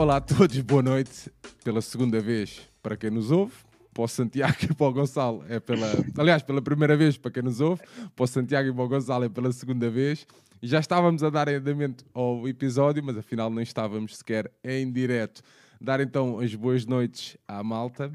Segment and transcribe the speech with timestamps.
[0.00, 1.30] Olá a todos, boa noite.
[1.62, 3.52] Pela segunda vez para quem nos ouve,
[3.92, 5.88] para o Santiago e para o Gonçalo é pela.
[6.16, 7.82] Aliás, pela primeira vez para quem nos ouve,
[8.16, 10.26] para o Santiago e para o Gonçalo é pela segunda vez.
[10.62, 15.42] Já estávamos a dar andamento ao episódio, mas afinal não estávamos sequer em direto.
[15.78, 18.10] Dar então as boas noites à malta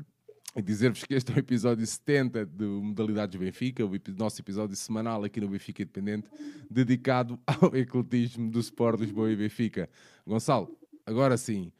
[0.55, 5.23] e dizer-vos que este é o episódio 70 do Modalidades Benfica, o nosso episódio semanal
[5.23, 6.27] aqui no Benfica Independente,
[6.67, 9.87] dedicado ao ecletismo do Sport Lisboa e Benfica.
[10.25, 10.75] Gonçalo,
[11.05, 11.71] agora sim,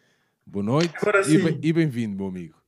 [0.45, 0.93] boa noite
[1.23, 1.59] sim.
[1.61, 2.65] e bem-vindo, meu amigo.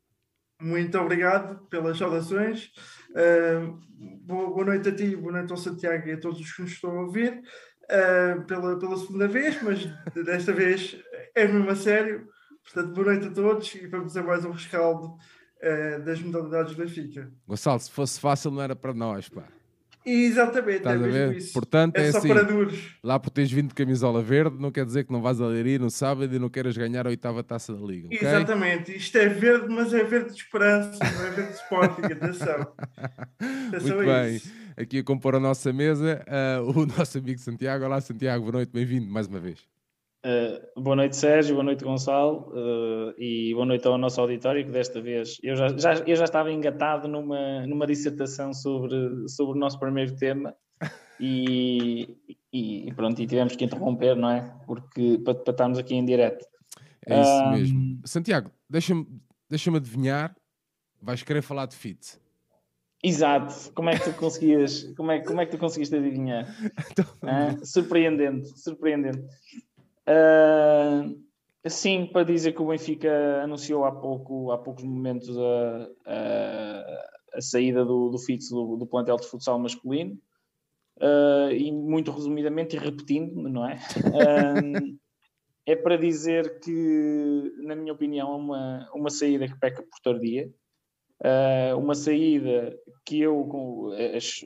[0.60, 2.72] Muito obrigado pelas saudações.
[3.12, 3.80] Uh,
[4.26, 6.98] boa noite a ti, boa noite ao Santiago e a todos os que nos estão
[6.98, 7.42] a ouvir.
[7.84, 9.86] Uh, pela, pela segunda vez, mas
[10.26, 10.98] desta vez
[11.36, 12.28] é mesmo a sério.
[12.64, 16.84] Portanto, boa noite a todos e vamos a mais um rescaldo uh, das modalidades do
[16.84, 17.32] Benfica.
[17.48, 19.48] Gonçalo, se fosse fácil não era para nós, pá.
[20.08, 21.36] Exatamente, Estás é a ver?
[21.36, 21.54] Isso.
[21.54, 22.30] Portanto, é, é assim.
[23.04, 25.78] Lá por teres vindo de camisola verde, não quer dizer que não vais a Leiria
[25.78, 28.08] no sábado e não queiras ganhar a oitava taça da Liga.
[28.08, 28.26] Okay?
[28.26, 32.74] Exatamente, isto é verde, mas é verde de esperança, não é verde de Sporting, atenção.
[33.70, 34.54] atenção Muito bem, isso.
[34.78, 37.84] aqui a compor a nossa mesa, uh, o nosso amigo Santiago.
[37.84, 39.77] Olá, Santiago, boa noite, bem-vindo mais uma vez.
[40.26, 44.72] Uh, boa noite, Sérgio, boa noite, Gonçalo, uh, e boa noite ao nosso auditório, que
[44.72, 49.60] desta vez eu já, já, eu já estava engatado numa, numa dissertação sobre, sobre o
[49.60, 50.56] nosso primeiro tema
[51.20, 52.18] e,
[52.52, 54.54] e, pronto, e tivemos que interromper, não é?
[54.66, 56.46] Porque para, para estarmos aqui em direto.
[57.06, 57.52] É isso um...
[57.52, 58.02] mesmo.
[58.04, 59.08] Santiago, deixa-me
[59.50, 60.36] deixa adivinhar,
[61.02, 62.20] vais querer falar de fit.
[63.04, 66.48] Exato, como é que tu conseguias, como é, como é que tu conseguiste adivinhar?
[67.22, 69.24] Ah, surpreendente, surpreendente.
[70.08, 71.22] Uh,
[71.70, 77.42] sim, para dizer que o Benfica anunciou há, pouco, há poucos momentos a, a, a
[77.42, 80.18] saída do, do Fitz do, do, plantel de futsal masculino.
[80.98, 83.76] Uh, e muito resumidamente e repetindo, não é?
[83.98, 84.98] Uh,
[85.68, 90.50] é para dizer que, na minha opinião, é uma, uma saída que peca por tardia.
[91.20, 93.38] Uh, uma saída que eu,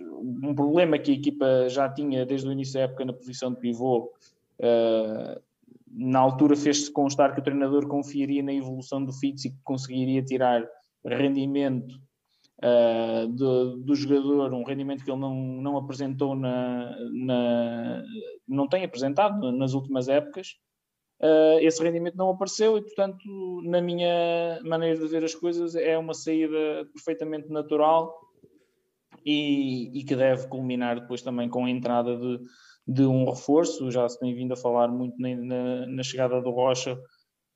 [0.09, 3.59] um problema que a equipa já tinha desde o início da época na posição de
[3.59, 4.11] pivô,
[4.59, 5.41] uh,
[5.93, 10.23] na altura fez-se constar que o treinador confiaria na evolução do Fitz e que conseguiria
[10.23, 10.65] tirar
[11.05, 11.95] rendimento
[12.63, 18.03] uh, do, do, jogador, um rendimento que ele não, não apresentou na, na
[18.47, 20.55] não tem apresentado nas últimas épocas.
[21.19, 25.95] Uh, esse rendimento não apareceu e, portanto, na minha maneira de ver as coisas, é
[25.97, 26.57] uma saída
[26.93, 28.11] perfeitamente natural
[29.23, 32.39] e, e que deve culminar depois também com a entrada de,
[32.87, 33.91] de um reforço.
[33.91, 36.97] Já se tem vindo a falar muito na, na chegada do Rocha,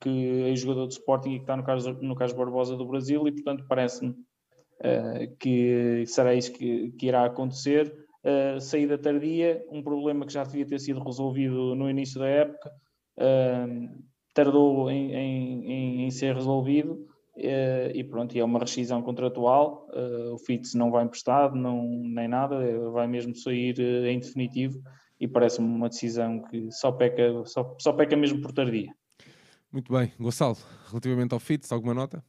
[0.00, 3.26] que é jogador de Sporting e que está no caso, no caso Barbosa do Brasil,
[3.26, 7.92] e portanto parece-me uh, que será isso que, que irá acontecer.
[8.24, 12.70] Uh, saída tardia, um problema que já devia ter sido resolvido no início da época,
[13.18, 14.04] uh,
[14.34, 17.06] tardou em, em, em, ser resolvido.
[17.38, 19.86] E pronto, é uma rescisão contratual.
[20.32, 22.56] O Fitz não vai emprestado, não, nem nada,
[22.92, 24.80] vai mesmo sair em definitivo
[25.18, 28.92] e parece-me uma decisão que só peca, só, só peca mesmo por tardia.
[29.72, 30.12] Muito bem.
[30.18, 30.56] Gonçalo,
[30.88, 32.24] relativamente ao FITS, alguma nota?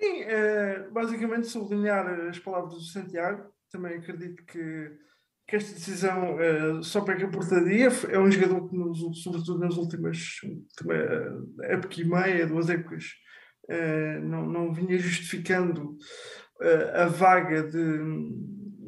[0.00, 3.50] Sim, é, basicamente sublinhar as palavras do Santiago.
[3.70, 4.90] Também acredito que,
[5.46, 7.88] que esta decisão é, só peca por tardia.
[8.10, 10.36] É um jogador que, nos, sobretudo nas últimas
[10.76, 10.98] também,
[11.64, 13.04] época e meia, duas épocas,
[13.68, 15.96] é, não, não vinha justificando
[16.94, 17.78] a vaga de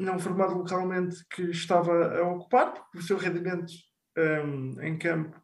[0.01, 3.73] não formado localmente que estava a ocupar, porque o seu rendimento
[4.17, 5.39] um, em campo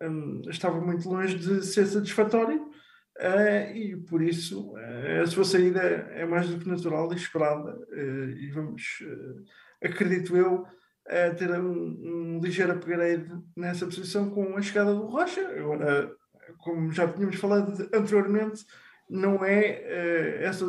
[0.00, 5.80] um, estava muito longe de ser satisfatório uh, e por isso uh, a sua saída
[5.80, 9.02] é mais do que natural e esperada uh, e vamos,
[9.82, 10.64] acredito eu,
[11.36, 15.40] ter um, um ligeiro upgrade nessa posição com a chegada do Rocha.
[15.58, 16.14] Agora,
[16.58, 18.64] como já tínhamos falado anteriormente,
[19.08, 20.66] não é essa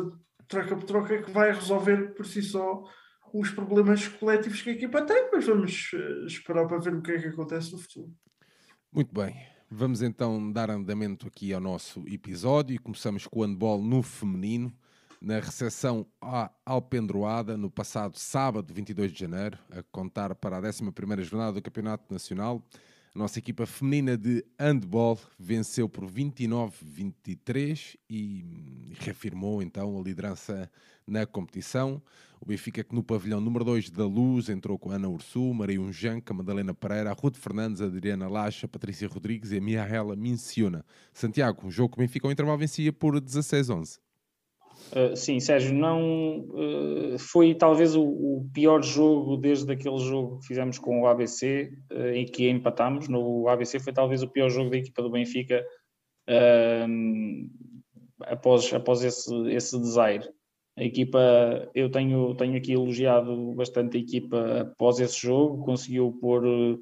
[0.48, 2.82] troca por troca que vai resolver por si só
[3.32, 7.12] os problemas coletivos que a equipa tem, mas vamos eh, esperar para ver o que
[7.12, 8.12] é que acontece no futuro.
[8.92, 9.34] Muito bem.
[9.70, 14.70] Vamos então dar andamento aqui ao nosso episódio e começamos com o handball no feminino,
[15.18, 21.22] na recepção à Alpendroada no passado sábado, 22 de janeiro, a contar para a 11ª
[21.22, 22.62] jornada do Campeonato Nacional.
[23.14, 30.70] A nossa equipa feminina de handball venceu por 29-23 e reafirmou então a liderança
[31.06, 32.02] na competição.
[32.42, 36.34] O Benfica que no pavilhão número 2 da Luz entrou com Ana Ursu, Maria Unjanca,
[36.34, 40.84] Madalena Pereira, Ruth Fernandes, Adriana Lacha, Patrícia Rodrigues e Miaela Minciona.
[41.12, 44.00] Santiago, um jogo que o Benfica ao intervalo vencia por 16-11.
[44.90, 50.48] Uh, sim, Sérgio, não uh, foi talvez o, o, pior jogo desde aquele jogo que
[50.48, 53.06] fizemos com o ABC, uh, em que empatámos.
[53.06, 55.64] No ABC foi talvez o pior jogo da equipa do Benfica
[58.22, 60.28] após, após esse, esse desaire.
[60.76, 61.18] A equipa,
[61.74, 66.78] eu tenho, tenho aqui elogiado bastante a equipa após esse jogo, conseguiu pôr, uh,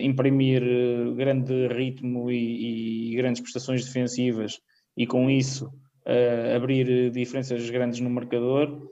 [0.00, 4.58] imprimir uh, grande ritmo e, e, grandes prestações defensivas
[4.96, 8.88] e com isso uh, abrir diferenças grandes no marcador.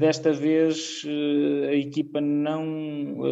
[0.00, 1.04] desta vez
[1.70, 3.22] a equipa não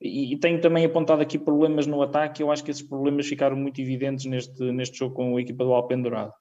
[0.00, 2.42] e, e tenho também apontado aqui problemas no ataque.
[2.42, 5.72] Eu acho que esses problemas ficaram muito evidentes neste, neste jogo com a equipa do
[5.72, 6.32] Alpendurado.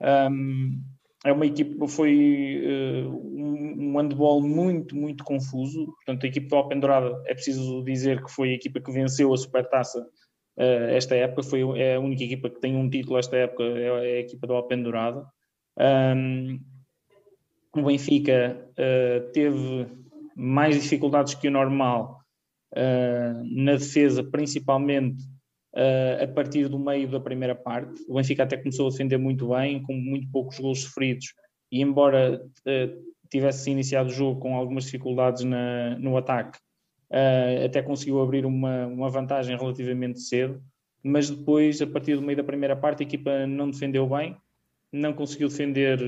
[0.00, 0.82] Um,
[1.24, 5.86] é uma equipa, foi uh, um, handball muito, muito confuso.
[5.86, 9.36] Portanto, a equipa do Alpendurado, é preciso dizer que foi a equipa que venceu a
[9.36, 11.42] Supertaça uh, esta época.
[11.42, 14.46] Foi, é a única equipa que tem um título esta época, é, é a equipa
[14.46, 15.26] do Alpendurado.
[15.78, 16.58] Um,
[17.76, 19.86] o Benfica uh, teve
[20.34, 22.18] mais dificuldades que o normal
[23.52, 25.24] na defesa, principalmente
[25.74, 28.02] uh, a partir do meio da primeira parte.
[28.08, 31.34] O Benfica até começou a defender muito bem, com muito poucos gols sofridos,
[31.70, 36.58] e embora uh, tivesse iniciado o jogo com algumas dificuldades na, no ataque,
[37.64, 40.60] até conseguiu abrir uma, uma vantagem relativamente cedo,
[41.02, 44.36] mas depois, a partir do meio da primeira parte, a equipa não defendeu bem,
[44.92, 46.00] não conseguiu defender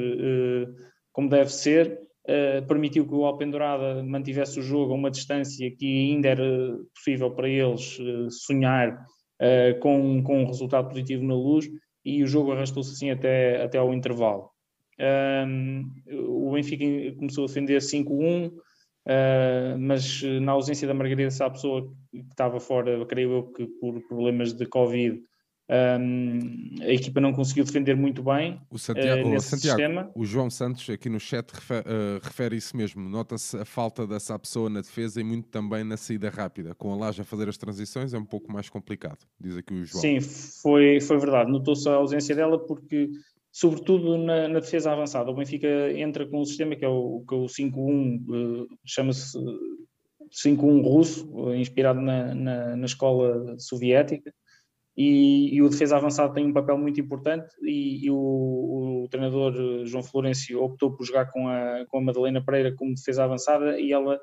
[1.13, 6.11] como deve ser, uh, permitiu que o Alpendurada mantivesse o jogo a uma distância que
[6.11, 9.05] ainda era possível para eles uh, sonhar
[9.43, 11.69] uh, com, com um resultado positivo na luz
[12.05, 14.51] e o jogo arrastou-se assim até, até ao intervalo.
[15.47, 15.91] Um,
[16.29, 16.85] o Benfica
[17.17, 18.53] começou a defender 5-1,
[19.81, 24.53] mas na ausência da Margarida Sá, pessoa que estava fora, creio eu que por problemas
[24.53, 25.21] de Covid,
[25.71, 30.11] um, a equipa não conseguiu defender muito bem o Santiago, uh, nesse Santiago, sistema.
[30.15, 33.09] O João Santos aqui no chat refere, uh, refere isso mesmo.
[33.09, 36.75] Nota-se a falta dessa pessoa na defesa e muito também na saída rápida.
[36.75, 39.85] Com a Laje a fazer as transições é um pouco mais complicado, diz aqui o
[39.85, 40.01] João.
[40.01, 41.51] Sim, foi, foi verdade.
[41.51, 43.09] Notou-se a ausência dela porque,
[43.51, 47.35] sobretudo na, na, defesa avançada, o Benfica entra com um sistema que é o, que
[47.35, 49.39] é o 5-1, uh, chama-se
[50.45, 54.33] 5-1 russo, inspirado na, na, na escola soviética
[54.97, 58.15] e, e, o defesa avançado tem um papel muito importante e, e o,
[59.05, 62.95] o, treinador eh, João Florencio optou por jogar com a, com a Madalena Pereira como
[62.95, 64.21] defesa avançada e ela,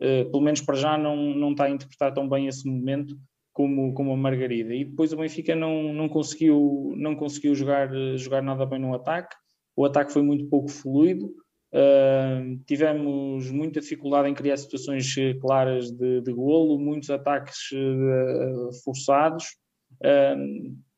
[0.00, 3.16] eh, pelo menos para já, não, não está a interpretar tão bem esse momento
[3.52, 4.74] como, como a Margarida.
[4.74, 9.36] E depois o Benfica não, não conseguiu, não conseguiu jogar, jogar nada bem no ataque,
[9.76, 11.32] o ataque foi muito pouco fluido,
[11.70, 19.44] Uh, tivemos muita dificuldade em criar situações claras de, de golo, muitos ataques uh, forçados,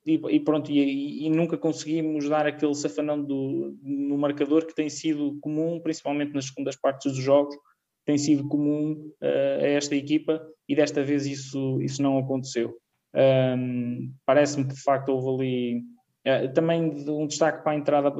[0.06, 4.88] e, e, pronto, e, e, nunca conseguimos dar aquele safanão do, no marcador que tem
[4.88, 7.54] sido comum, principalmente nas segundas partes dos jogos,
[8.04, 8.92] tem sido comum
[9.22, 12.76] uh, a esta equipa e desta vez isso, isso não aconteceu.
[13.14, 15.84] Um, Parece-me que de facto houve
[16.24, 18.10] ali uh, também um destaque para a entrada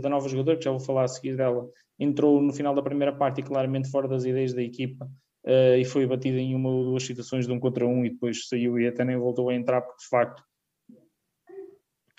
[0.00, 1.68] da nova jogadora, que já vou falar a seguir dela,
[1.98, 5.08] entrou no final da primeira parte e claramente fora das ideias da equipa
[5.44, 8.48] uh, e foi batida em uma ou duas situações de um contra um e depois
[8.48, 10.42] saiu e até nem voltou a entrar porque de facto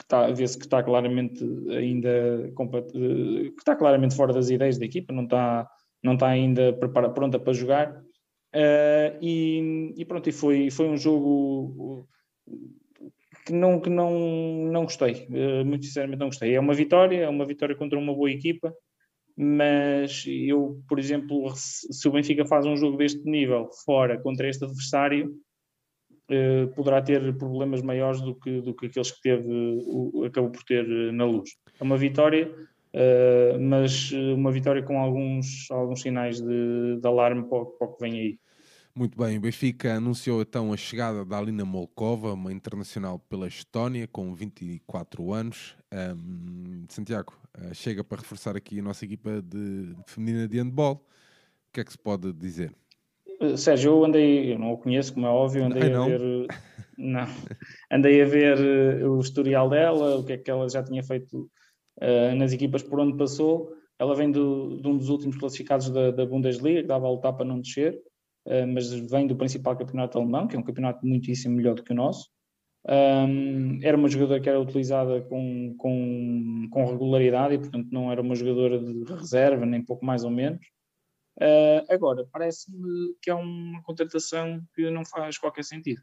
[0.09, 5.13] está, vê-se que está claramente ainda eh, que está claramente fora das ideias da equipa,
[5.13, 5.69] não está,
[6.03, 10.97] não está ainda prepara, pronta para jogar uh, e, e, pronto, e foi, foi um
[10.97, 12.07] jogo
[13.45, 14.11] que não, que não,
[14.71, 16.55] não gostei, uh, muito sinceramente não gostei.
[16.55, 18.73] É uma vitória, é uma vitória contra uma boa equipa,
[19.41, 24.65] mas eu, por exemplo, se o Benfica faz um jogo deste nível fora contra este
[24.65, 25.33] adversário,
[26.29, 30.61] eh, poderá ter problemas maiores do que, do que aqueles que teve, o, acabou por
[30.63, 31.51] ter eh, na luz.
[31.79, 32.53] É uma vitória,
[32.93, 37.93] uh, mas uma vitória com alguns, alguns sinais de, de alarme para o, para o
[37.93, 38.39] que vem aí.
[38.99, 44.05] Muito bem, o Benfica anunciou então a chegada da Alina Molkova, uma internacional pela Estónia,
[44.05, 45.73] com 24 anos.
[45.89, 50.95] Um, Santiago, uh, chega para reforçar aqui a nossa equipa de, de feminina de handball.
[50.95, 52.75] O que é que se pode dizer?
[53.39, 56.47] Uh, Sérgio, eu andei, eu não o conheço, como é óbvio, andei Ai, a ver.
[56.99, 57.27] Não,
[57.89, 61.49] andei a ver o historial dela, o que é que ela já tinha feito
[62.01, 63.71] uh, nas equipas por onde passou.
[63.97, 67.31] Ela vem do, de um dos últimos classificados da, da Bundesliga, que dava a lutar
[67.31, 67.97] para não descer.
[68.45, 71.91] Eh, mas vem do principal campeonato alemão, que é um campeonato muitíssimo melhor do que
[71.91, 72.29] o nosso.
[72.87, 78.21] Um, era uma jogadora que era utilizada com, com, com, regularidade e, portanto, não era
[78.21, 80.65] uma jogadora de reserva, nem pouco mais ou menos.
[81.37, 86.01] Uh, agora, parece-me que é uma contratação que não faz qualquer sentido.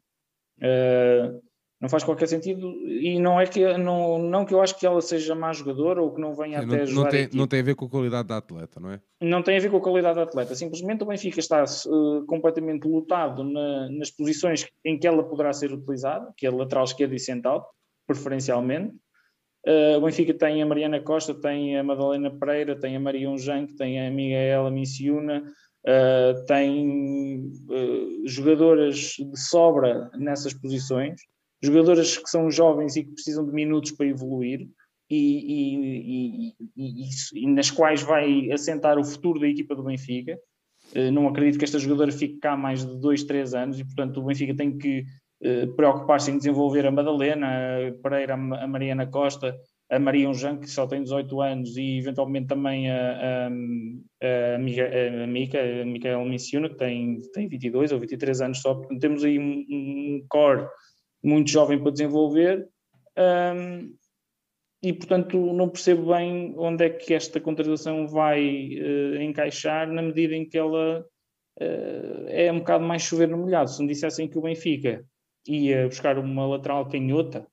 [0.59, 1.43] Uh,
[1.81, 5.01] não faz qualquer sentido e não é que não, não que eu acho que ela
[5.03, 7.63] seja má jogadora ou que não venha Sim, até não, não tem, não tem a
[7.63, 9.01] ver com a qualidade da atleta, não é?
[9.21, 12.89] Não tem a ver com a qualidade da atleta, simplesmente o Benfica está uh, completamente
[12.89, 17.21] lotado na, nas posições em que ela poderá ser utilizada, que é lateral esquerda e
[17.21, 17.69] central,
[18.07, 18.95] preferencialmente.
[19.67, 23.75] Uh, o Benfica tem a Mariana Costa, tem a Madalena Pereira, tem a Maria Unjanque,
[23.75, 31.21] tem a Miguel Minciuna, uh, tem uh, jogadoras de sobra nessas posições,
[31.67, 34.69] jogadoras que são jovens e que precisam de minutos para evoluir.
[35.09, 40.37] E, e, e, e, nas quais vai assentar o futuro da equipa do Benfica.
[41.13, 44.25] Não acredito que esta jogadora fique cá mais de dois, três anos e, portanto, o
[44.25, 45.05] Benfica tem que
[45.43, 49.55] eh, preocupar-se em desenvolver a Madalena, a Pereira, a Mariana Costa,
[49.91, 54.59] a Maria Unjan, que só tem 18 anos, e eventualmente também a, a, a, a
[54.59, 58.75] Mica, a Micael Missiona, que tem, tem 22 ou 23 anos só.
[58.75, 60.67] Portanto, temos aí um, um core
[61.27, 62.69] muito jovem para desenvolver.
[63.19, 63.95] Um,
[64.83, 70.35] e portanto não percebo bem onde é que esta contratação vai uh, encaixar na medida
[70.35, 71.05] em que ela
[71.61, 73.71] uh, é um bocado mais chover no molhado.
[73.71, 75.05] Se me dissessem que o Benfica
[75.49, 77.47] ia buscar uma lateral canhota,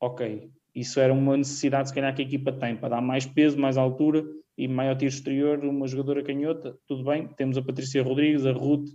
[0.00, 0.50] ok.
[0.74, 3.76] Isso era uma necessidade, se calhar, que a equipa tem para dar mais peso, mais
[3.76, 4.24] altura
[4.56, 7.28] e maior tiro exterior, uma jogadora canhota, tudo bem.
[7.28, 8.88] Temos a Patrícia Rodrigues, a Ruth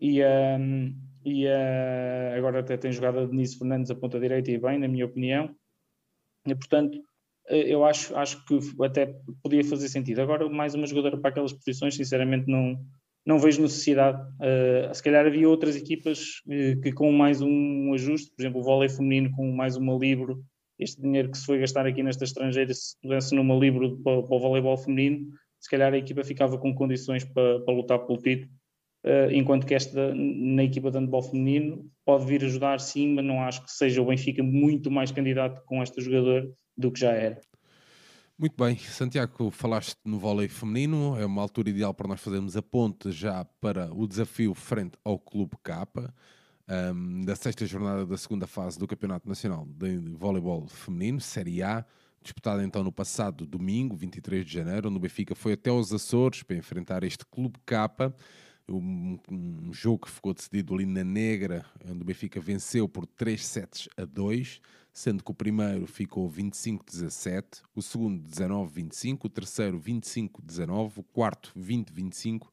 [0.00, 0.56] e a,
[1.26, 4.86] e a agora até tem jogado a Denise Fernandes a ponta direita e bem, na
[4.86, 5.52] minha opinião.
[6.46, 6.96] E, portanto,
[7.48, 10.20] eh, eu acho, acho que até podia fazer sentido.
[10.20, 12.78] Agora, mais uma jogadora para aquelas posições, sinceramente, não,
[13.26, 14.22] não vejo necessidade.
[14.36, 18.64] Uh, se calhar havia outras equipas uh, que com mais um ajuste, por exemplo, o
[18.64, 20.44] vôlei feminino com mais uma livro,
[20.78, 24.36] este dinheiro que se foi gastar aqui nesta estrangeira, se pudesse numa livro para, para
[24.36, 25.26] o voleibol feminino,
[25.58, 28.65] se calhar a equipa ficava com condições para, para lutar pelo título, uh,
[29.32, 33.64] enquanto que esta, na equipa de handball feminino, pode vir ajudar sim, mas não acho
[33.64, 37.40] que seja o Benfica muito mais candidato com este jogador do que já era.
[38.38, 42.60] Muito bem, Santiago, falaste no vôlei feminino, é uma altura ideal para nós fazermos a
[42.60, 45.88] ponte já para o desafio frente ao Clube K,
[46.94, 51.82] um, da sexta jornada da segunda fase do Campeonato Nacional de Voleibol Feminino, Série A,
[52.22, 56.42] disputada então no passado domingo, 23 de janeiro, onde o Benfica foi até os Açores
[56.42, 58.12] para enfrentar este Clube K,
[58.68, 63.44] um, um jogo que ficou decidido ali na Negra, onde o Benfica venceu por 3
[63.44, 64.60] sets a 2,
[64.92, 72.48] sendo que o primeiro ficou 25-17, o segundo 19-25, o terceiro 25-19, o quarto 20-25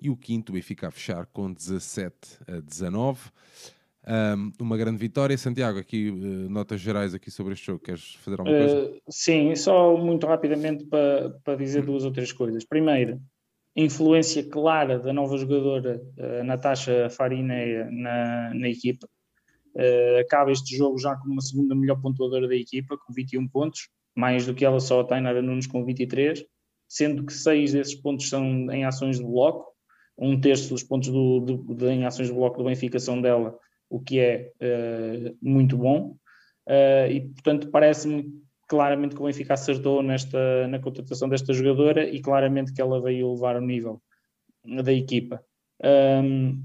[0.00, 2.14] e o quinto o Benfica a fechar com 17
[2.46, 3.30] a 19.
[4.08, 5.36] Um, uma grande vitória.
[5.36, 6.14] Santiago, aqui uh,
[6.48, 7.80] notas gerais aqui sobre este jogo.
[7.80, 8.88] Queres fazer alguma coisa?
[8.88, 12.64] Uh, sim, só muito rapidamente para, para dizer duas ou três coisas.
[12.64, 13.20] Primeiro,
[13.76, 19.06] influência clara da nova jogadora uh, Natasha Farineia na, na equipa.
[19.74, 23.90] Uh, acaba este jogo já como uma segunda melhor pontuadora da equipa, com 21 pontos,
[24.14, 26.42] mais do que ela só, a Tainara Nunes com 23,
[26.88, 29.66] sendo que seis desses pontos são em ações de bloco,
[30.18, 33.58] um terço dos pontos do, do, de, em ações de bloco do Benfica são dela,
[33.90, 36.16] o que é uh, muito bom.
[36.66, 42.20] Uh, e portanto parece-me claramente que o Benfica acertou nesta, na contratação desta jogadora e
[42.20, 44.02] claramente que ela veio levar o nível
[44.64, 45.42] da equipa.
[45.84, 46.62] Um,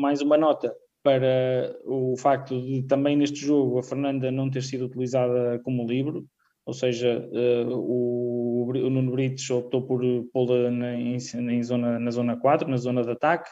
[0.00, 4.86] mais uma nota, para o facto de também neste jogo a Fernanda não ter sido
[4.86, 6.26] utilizada como livro,
[6.66, 11.18] ou seja, uh, o, o Nuno Brites optou por pô-la na, em,
[11.62, 13.50] zona, na zona 4, na zona de ataque,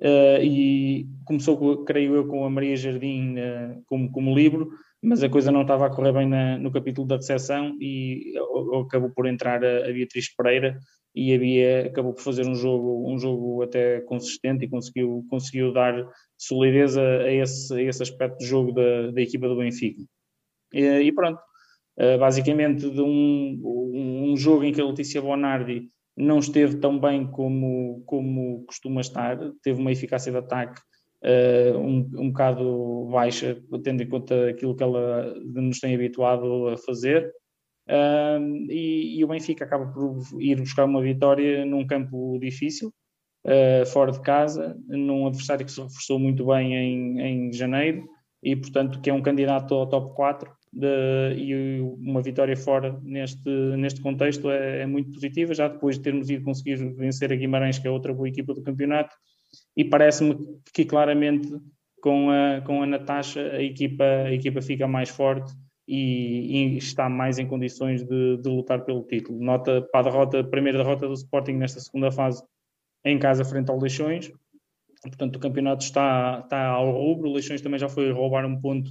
[0.00, 4.70] uh, e começou, creio eu, com a Maria Jardim uh, como, como livro,
[5.04, 8.32] mas a coisa não estava a correr bem na, no capítulo da recepção e
[8.86, 10.78] acabou por entrar a, a Beatriz Pereira
[11.14, 15.74] e a Bia acabou por fazer um jogo, um jogo até consistente e conseguiu, conseguiu
[15.74, 15.94] dar
[16.38, 20.02] solidez a, esse, a esse aspecto de jogo da, da equipa do Benfica.
[20.72, 21.38] E, e pronto,
[21.98, 23.60] uh, basicamente de um,
[24.32, 29.38] um jogo em que a Letícia Bonardi não esteve tão bem como, como costuma estar,
[29.62, 30.80] teve uma eficácia de ataque
[31.24, 36.76] uh, um, um bocado baixa, tendo em conta aquilo que ela nos tem habituado a
[36.76, 37.32] fazer.
[37.88, 42.92] Uh, e, e, o Benfica acaba por ir buscar uma vitória num campo difícil,
[43.46, 48.06] uh, fora de casa, num adversário que se reforçou muito bem em, em janeiro
[48.42, 50.50] e, portanto, que é um candidato ao top 4.
[50.76, 56.02] De, e uma vitória fora neste, neste contexto é, é, muito positiva, já depois de
[56.02, 59.14] termos ido conseguir vencer a Guimarães, que é outra boa equipa do campeonato,
[59.76, 60.36] e parece-me
[60.72, 61.48] que claramente
[62.00, 65.52] com a, com a Natasha a equipa, a equipa fica mais forte
[65.88, 69.42] e, e está mais em condições de, de, lutar pelo título.
[69.42, 72.42] Nota para a derrota, primeira derrota do Sporting nesta segunda fase
[73.04, 74.30] em casa frente ao Leixões.
[75.02, 77.28] Portanto, o campeonato está, está ao rubro.
[77.28, 78.90] O Leixões também já foi roubar um ponto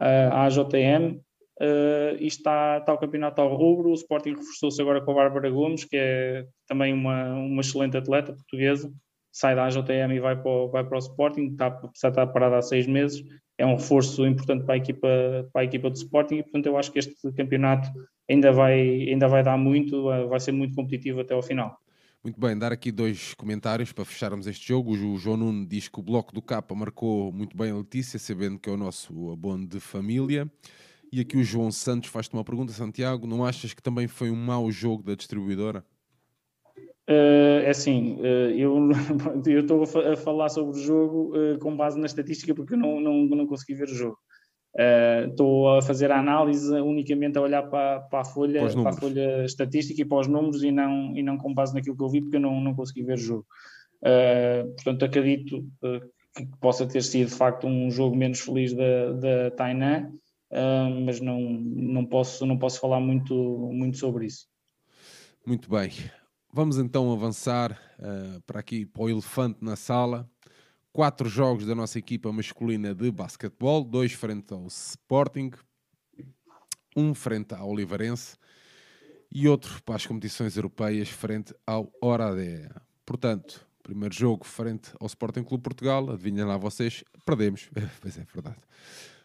[0.00, 1.20] uh, à JTM.
[1.60, 3.90] Uh, e está, está o campeonato ao rubro.
[3.90, 8.32] O Sporting reforçou-se agora com a Bárbara Gomes, que é também uma, uma excelente atleta
[8.32, 8.92] portuguesa.
[9.30, 12.56] Sai da JTM e vai para o, vai para o Sporting, está, já está parada
[12.56, 13.22] há seis meses
[13.58, 15.08] é um reforço importante para a equipa,
[15.52, 17.90] para a equipa do Sporting e, portanto, eu acho que este campeonato
[18.30, 21.76] ainda vai, ainda vai dar muito, vai ser muito competitivo até ao final.
[22.22, 24.92] Muito bem, dar aqui dois comentários para fecharmos este jogo.
[24.92, 28.58] O João Nuno diz que o bloco do Capa marcou muito bem a Letícia, sabendo
[28.58, 30.48] que é o nosso abono de família.
[31.12, 34.36] E aqui o João Santos faz-te uma pergunta, Santiago: não achas que também foi um
[34.36, 35.84] mau jogo da distribuidora?
[37.08, 38.52] Uh, é assim, uh,
[39.48, 43.00] eu estou a falar sobre o jogo uh, com base na estatística porque eu não,
[43.00, 44.18] não, não consegui ver o jogo.
[45.30, 48.92] Estou a fazer a análise unicamente a olhar para, para, a folha, para, para, a
[48.92, 52.08] folha estatística e para os números e não, e não com base naquilo que eu
[52.08, 53.46] vi porque eu não, não consegui ver o jogo.
[54.76, 55.64] portanto, acredito
[56.36, 60.12] que possa ter sido de facto um jogo menos feliz da, da Tainan,
[61.04, 63.34] mas não, não, posso, não posso falar muito,
[63.72, 64.46] muito sobre isso.
[65.44, 65.90] Muito bem.
[66.50, 70.28] Vamos então avançar uh, para aqui para o elefante na sala.
[70.90, 75.50] Quatro jogos da nossa equipa masculina de basquetebol, dois frente ao Sporting,
[76.96, 78.36] um frente ao Oliveirense
[79.30, 82.74] e outro para as competições europeias frente ao Oradea.
[83.04, 88.58] Portanto, primeiro jogo frente ao Sporting Clube Portugal, adivinhem lá vocês, perdemos, pois é verdade.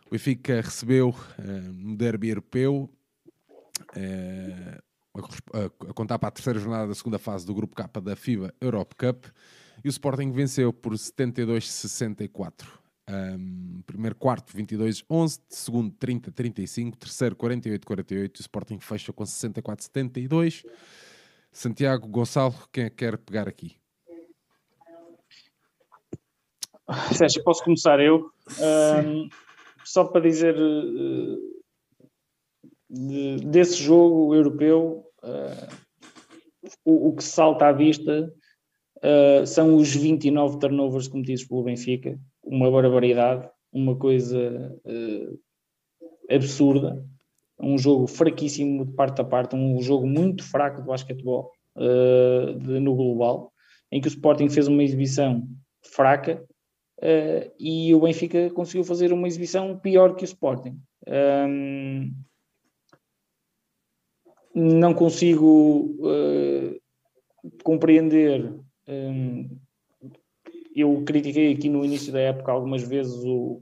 [0.07, 2.93] O Benfica recebeu uh, no derby europeu
[3.95, 4.83] uh,
[5.15, 8.53] a, a, contar para a terceira jornada da segunda fase do Grupo K da FIBA
[8.59, 9.25] Europe Cup
[9.83, 12.65] e o Sporting venceu por 72-64.
[13.09, 20.65] Um, primeiro quarto 22-11, segundo 30-35, terceiro 48-48 o Sporting fecha com 64-72.
[21.51, 23.75] Santiago Gonçalo, quem é que quer pegar aqui?
[27.13, 28.31] Sérgio, posso começar eu?
[28.59, 29.29] Um,
[29.83, 31.52] só para dizer uh,
[32.93, 35.75] de, desse jogo europeu, uh,
[36.85, 38.31] o, o, que salta à vista
[38.97, 45.39] uh, são os 29 turnovers cometidos pelo Benfica, uma barbaridade, uma coisa uh,
[46.29, 47.03] absurda,
[47.59, 52.95] um jogo fraquíssimo de parte a parte, um jogo muito fraco de basquetebol de, no
[52.95, 53.51] global,
[53.91, 55.47] em que o Sporting fez uma exibição
[55.81, 56.43] fraca
[57.59, 60.77] e o Benfica conseguiu fazer uma exibição pior que o Sporting.
[61.07, 62.11] Um,
[64.53, 66.79] não consigo uh,
[67.63, 68.53] compreender.
[68.87, 69.57] Um,
[70.75, 73.61] eu critiquei aqui no início da época algumas vezes o,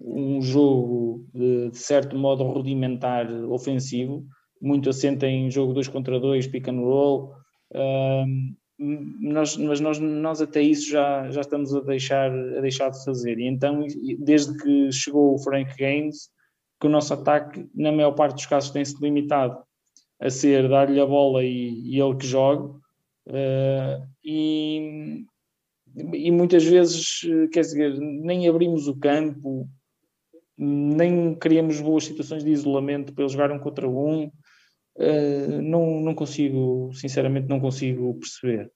[0.00, 4.24] um jogo de, de, certo modo rudimentar ofensivo,
[4.60, 7.32] muito assente em jogo 2 contra 2, pick and roll.
[7.74, 13.04] Um, nós, mas nós, nós até isso já, já estamos a deixar, a deixar de
[13.04, 13.38] fazer.
[13.38, 13.86] E então,
[14.18, 16.28] desde que chegou o Frank Gaines,
[16.80, 19.56] que o nosso ataque, na maior parte dos casos, tem-se limitado
[20.24, 22.64] a ser dar-lhe a bola e, e, ele que joga.
[23.26, 25.26] Uh, e,
[26.14, 27.20] e muitas vezes,
[27.52, 29.68] quer dizer, nem abrimos o campo,
[30.56, 34.30] nem criamos boas situações de isolamento para eles jogar um contra um.
[34.96, 38.72] Uh, não, não consigo, sinceramente, não consigo perceber.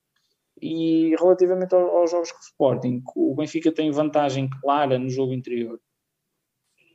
[0.61, 5.81] E relativamente aos jogos com o Sporting, o Benfica tem vantagem clara no jogo interior.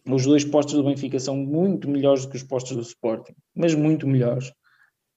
[0.10, 3.74] Os dois postos do Benfica são muito melhores do que os postos do Sporting, mas
[3.74, 4.50] muito melhores.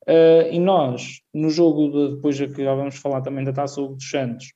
[0.09, 3.97] Uh, e nós, no jogo de, depois que já vamos falar também da Taça Hugo
[3.97, 4.53] dos Santos,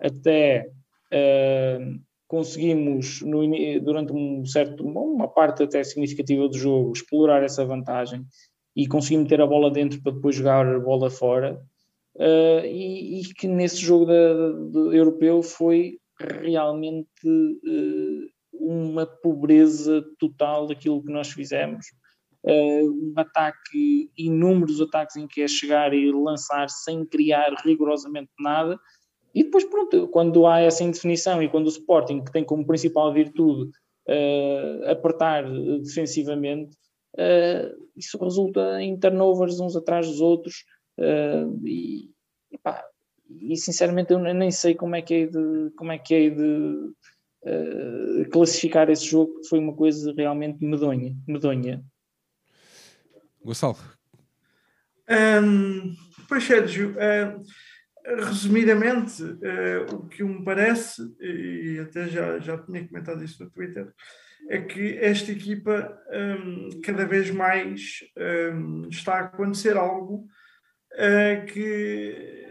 [0.00, 0.70] até
[1.12, 3.42] uh, conseguimos, no,
[3.82, 8.24] durante um certo, uma parte até significativa do jogo, explorar essa vantagem
[8.74, 11.60] e conseguimos meter a bola dentro para depois jogar a bola fora.
[12.16, 15.98] Uh, e, e, que nesse jogo da, da, europeu foi
[16.40, 17.08] realmente
[18.60, 21.86] uma pobreza total daquilo que nós fizemos.
[22.42, 28.78] Uh, um ataque, inúmeros ataques em que é chegar e lançar sem criar rigorosamente nada.
[29.34, 33.12] E depois, pronto, quando há essa indefinição e quando o Sporting, que tem como principal
[33.12, 33.70] virtude
[34.08, 35.44] uh, apertar
[35.82, 36.76] defensivamente,
[37.16, 40.64] uh, isso resulta em turnovers uns atrás dos outros.
[41.64, 42.10] e,
[43.40, 46.92] e sinceramente eu nem sei como é que é de, como é que é de
[47.44, 51.16] uh, classificar esse jogo, foi uma coisa realmente medonha.
[51.26, 51.84] medonha.
[53.44, 53.76] Gonçalo.
[55.08, 55.94] Um,
[56.28, 57.42] pois, Sérgio, uh,
[58.26, 63.92] resumidamente, uh, o que me parece, e até já, já tinha comentado isso no Twitter,
[64.48, 68.00] é que esta equipa um, cada vez mais
[68.54, 70.26] um, está a acontecer algo
[70.92, 72.44] uh, que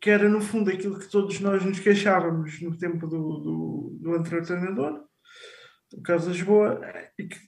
[0.00, 4.14] que era no fundo aquilo que todos nós nos queixávamos no tempo do, do, do
[4.14, 5.04] anterior treinador,
[5.92, 6.80] o Carlos Lisboa,
[7.18, 7.38] e que,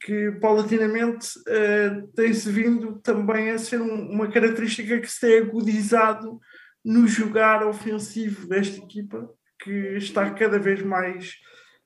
[0.00, 6.40] que paulatinamente uh, tem-se vindo também a ser um, uma característica que se tem agudizado
[6.84, 9.28] no jogar ofensivo desta equipa,
[9.62, 11.34] que está cada vez mais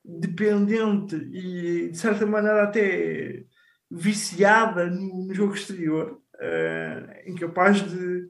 [0.05, 3.45] dependente e, de certa maneira, até
[3.91, 8.29] viciada no, no jogo exterior, uh, incapaz de,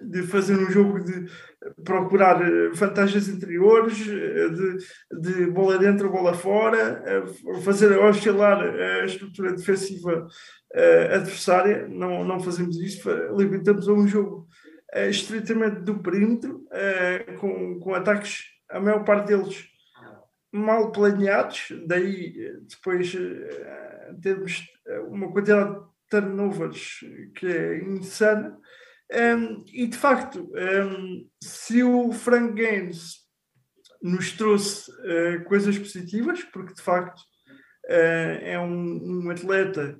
[0.00, 1.26] de fazer um jogo de
[1.84, 7.02] procurar eh, vantagens interiores, eh, de, de bola dentro, bola fora,
[7.62, 10.26] fazer oscilar a estrutura defensiva
[11.12, 11.88] adversária.
[11.88, 14.48] Não, não fazemos isso, limitamos a um jogo
[15.08, 16.64] estritamente do perímetro,
[17.38, 19.68] com, com ataques, a maior parte deles
[20.52, 22.34] mal planeados, daí
[22.68, 23.16] depois
[24.22, 24.64] termos
[25.08, 27.00] uma quantidade de turnovers
[27.34, 28.58] que é insana.
[29.12, 33.16] Um, e de facto, um, se o Frank Gaines
[34.00, 39.98] nos trouxe uh, coisas positivas, porque de facto uh, é um, um, atleta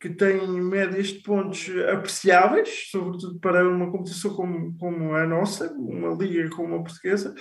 [0.00, 6.14] que tem médias de pontos apreciáveis, sobretudo para uma competição como, como a nossa, uma
[6.14, 7.34] liga como a portuguesa,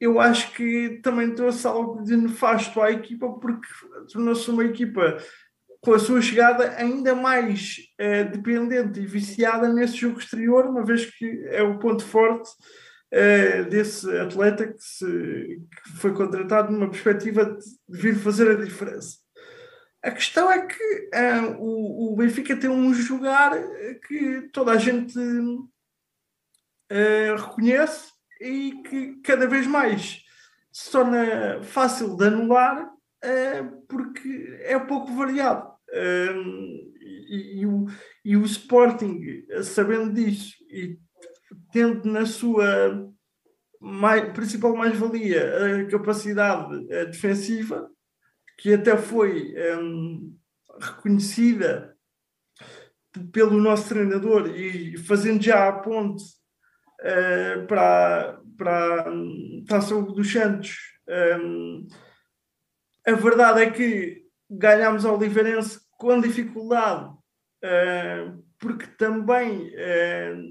[0.00, 3.68] eu acho que também trouxe algo de nefasto à equipa, porque
[4.10, 5.18] tornou-se uma equipa
[5.80, 11.06] com a sua chegada ainda mais uh, dependente e viciada nesse jogo exterior, uma vez
[11.06, 17.44] que é o ponto forte uh, desse atleta que, se, que, foi contratado numa perspectiva
[17.44, 19.18] de, vir fazer a diferença.
[20.02, 23.52] A questão é que uh, o, o, Benfica tem um jogar
[24.06, 25.18] que toda a gente
[27.36, 30.22] reconhece e que cada vez mais
[30.72, 32.90] se torna fácil de anular
[33.86, 37.86] porque é pouco variado e, e, o,
[38.24, 40.98] e o Sporting, sabendo disso e
[41.72, 43.10] tendo na sua
[43.80, 47.90] mais, principal mais-valia a capacidade defensiva,
[48.58, 50.36] que até foi um,
[50.78, 51.96] reconhecida
[53.32, 56.22] pelo nosso treinador e fazendo já a ponte
[57.00, 59.12] uh, para, para a
[59.66, 60.76] Taça dos Santos.
[61.08, 61.88] Um,
[63.06, 64.19] a verdade é que
[64.50, 70.42] ganhámos ao Oliveirense com dificuldade, uh, porque também uh,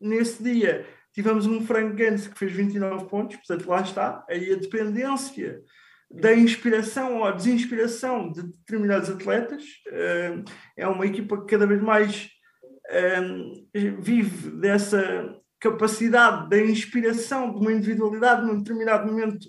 [0.00, 4.56] nesse dia tivemos um Frank Gans que fez 29 pontos, portanto lá está, aí a
[4.56, 5.60] dependência
[6.10, 9.64] da inspiração ou desinspiração de determinados atletas.
[9.88, 10.44] Uh,
[10.76, 12.30] é uma equipa que cada vez mais
[13.72, 19.48] vive dessa capacidade da inspiração de uma individualidade num determinado momento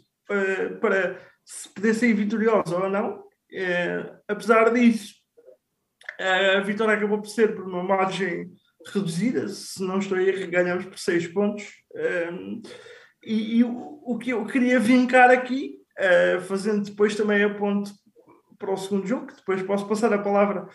[0.79, 3.23] para se poder sair vitoriosa ou não.
[3.53, 5.13] É, apesar disso,
[6.57, 8.51] a vitória acabou por ser por uma margem
[8.87, 11.65] reduzida, se não estou a erro, ganhamos por 6 pontos.
[12.31, 12.61] Um,
[13.23, 17.91] e, e o, o, que eu queria vincar aqui, uh, fazendo depois também a ponte
[18.57, 20.67] para o segundo jogo, que depois posso passar a palavra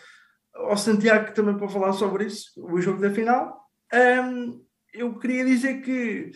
[0.55, 3.61] ao Santiago também para falar sobre isso, o jogo da final.
[3.93, 6.33] Um, eu queria dizer que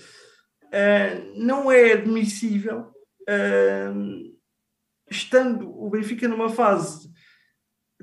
[1.37, 2.91] não é admissível.
[3.29, 4.33] Uh,
[5.13, 7.11] estando o Benfica numa fase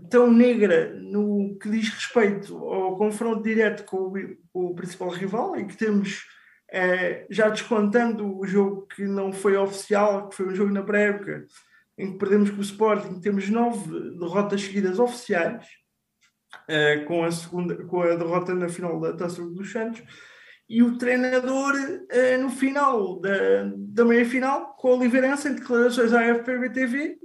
[0.10, 4.14] tão negra no que diz respeito ao confronto direto com
[4.54, 6.26] o, o principal rival, em que temos,
[6.72, 11.46] é, já descontando o jogo que não foi oficial, que foi um jogo na pré-época,
[11.98, 15.68] em que perdemos com o Sporting, temos nove derrotas seguidas oficiais,
[16.68, 20.02] é, com, a segunda, com a derrota na final da Taça dos Santos,
[20.70, 21.74] e o treinador,
[22.12, 27.18] eh, no final da, da meia-final, com a Oliveirense, em declarações à FPB-TV,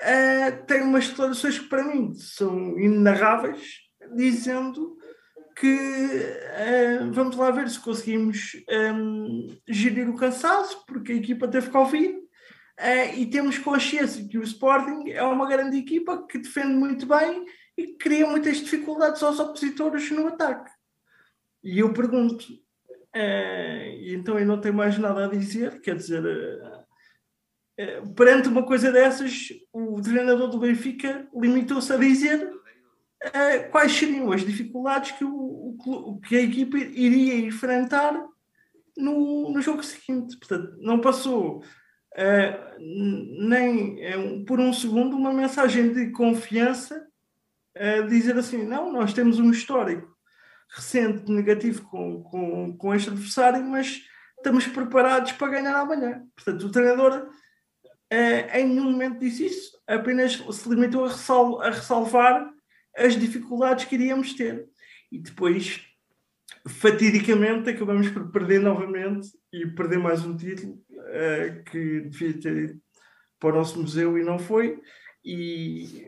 [0.00, 3.74] eh, tem umas declarações que para mim são inenarráveis,
[4.16, 4.96] dizendo
[5.54, 8.56] que eh, vamos lá ver se conseguimos
[9.68, 15.10] gerir o cansaço, porque a equipa teve Covid, uh, e temos consciência que o Sporting
[15.10, 17.44] é uma grande equipa que defende muito bem
[17.76, 20.70] e que cria muitas dificuldades aos opositores no ataque.
[21.62, 28.12] E eu pergunto, uh, então eu não tenho mais nada a dizer, quer dizer, uh,
[28.14, 32.50] perante uma coisa dessas, o treinador do Benfica limitou-se a dizer
[33.70, 38.20] quais seriam as dificuldades que, o, o, que a equipe iria enfrentar
[38.96, 40.36] no, no jogo seguinte.
[40.36, 41.62] Portanto, não passou
[42.78, 47.06] nem por um segundo uma mensagem de confiança
[47.76, 50.11] a dizer assim, não, nós temos um histórico
[50.74, 54.02] recente negativo com, com, com este adversário, mas
[54.36, 56.24] estamos preparados para ganhar amanhã.
[56.34, 57.28] Portanto, o treinador
[58.10, 62.52] eh, em nenhum momento disse isso, apenas se limitou a, ressal a ressalvar
[62.96, 64.68] as dificuldades que iríamos ter.
[65.10, 65.80] E depois,
[66.68, 72.82] fatidicamente, acabamos por perder novamente e perder mais um título uh, que devia ter ido
[73.38, 74.80] para o nosso museu e não foi.
[75.24, 76.04] E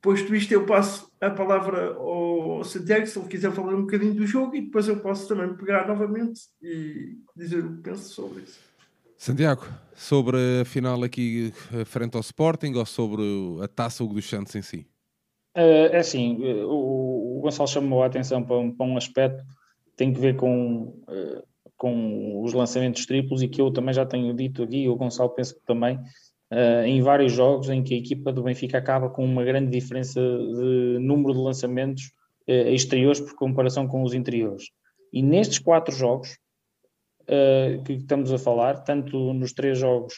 [0.00, 4.26] Posto isto, eu passo a palavra ao Santiago, se ele quiser falar um bocadinho do
[4.26, 8.60] jogo, e depois eu posso também pegar novamente e dizer o que penso sobre isso.
[9.16, 13.22] Santiago, sobre a final aqui eh, frente ao Sporting ou sobre
[13.60, 14.86] a taça Hugo dos Santos em si?
[15.56, 19.96] Uh, é assim, o, o Gonçalo chamou a atenção para um, para um aspecto que
[19.96, 21.42] tem que ver com, uh,
[21.76, 25.56] com os lançamentos triplos e que eu também já tenho dito aqui, o Gonçalo penso
[25.56, 25.98] que também,
[26.52, 30.20] uh, em vários jogos em que a equipa do Benfica acaba com uma grande diferença
[30.20, 32.12] de número de lançamentos
[32.46, 34.70] exteriores por comparação com os interiores.
[35.12, 36.38] E nestes quatro jogos,
[37.28, 40.14] uh, que estamos a falar, tanto nos três jogos,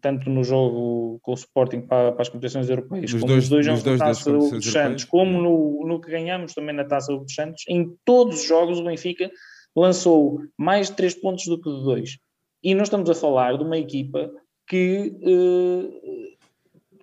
[0.00, 3.50] tanto no jogo com o Sporting para, para as competições europeias, nos como dois, nos
[3.50, 7.34] dois jogos da Taça dos Santos, como no, no que ganhamos também na Taça dos
[7.34, 9.30] Santos, em todos os jogos o Benfica
[9.74, 12.18] lançou mais de três pontos do que de dois.
[12.62, 14.30] E nós estamos a falar de uma equipa
[14.66, 16.34] que uh,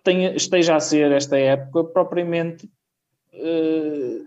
[0.03, 2.69] tenha, esteja a ser, esta época, propriamente
[3.33, 4.25] uh,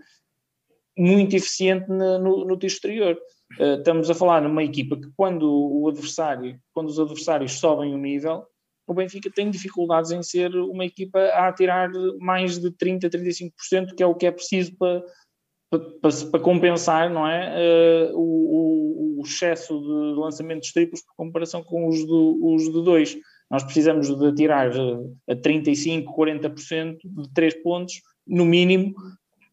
[0.97, 3.17] muito eficiente no, no, no exterior.
[3.59, 7.97] Uh, estamos a falar numa equipa que quando o adversário, quando os adversários sobem o
[7.97, 8.45] nível,
[8.87, 14.03] o Benfica tem dificuldades em ser uma equipa a atirar mais de 30, 35%, que
[14.03, 15.03] é o que é preciso para,
[15.79, 18.11] para, para compensar não é?
[18.11, 23.17] Uh, o, o, excesso de lançamentos triplos por comparação com os, do, os de dois.
[23.49, 24.71] Nós precisamos de atirar
[25.29, 28.93] a 35, 40% de 3 pontos, no mínimo,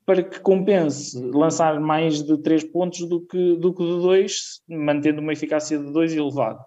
[0.04, 5.20] para que compense lançar mais de 3 pontos do que, do que de 2, mantendo
[5.20, 6.64] uma eficácia de 2 elevada.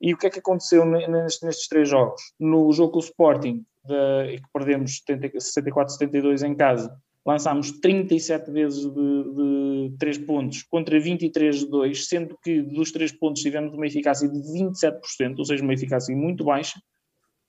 [0.00, 2.20] E o que é que aconteceu nestes, nestes três jogos?
[2.38, 6.94] No jogo com o Sporting, de, que perdemos 64-72 em casa,
[7.26, 13.12] lançámos 37 vezes de, de 3 pontos contra 23 de 2, sendo que dos 3
[13.12, 16.80] pontos tivemos uma eficácia de 27%, ou seja, uma eficácia muito baixa.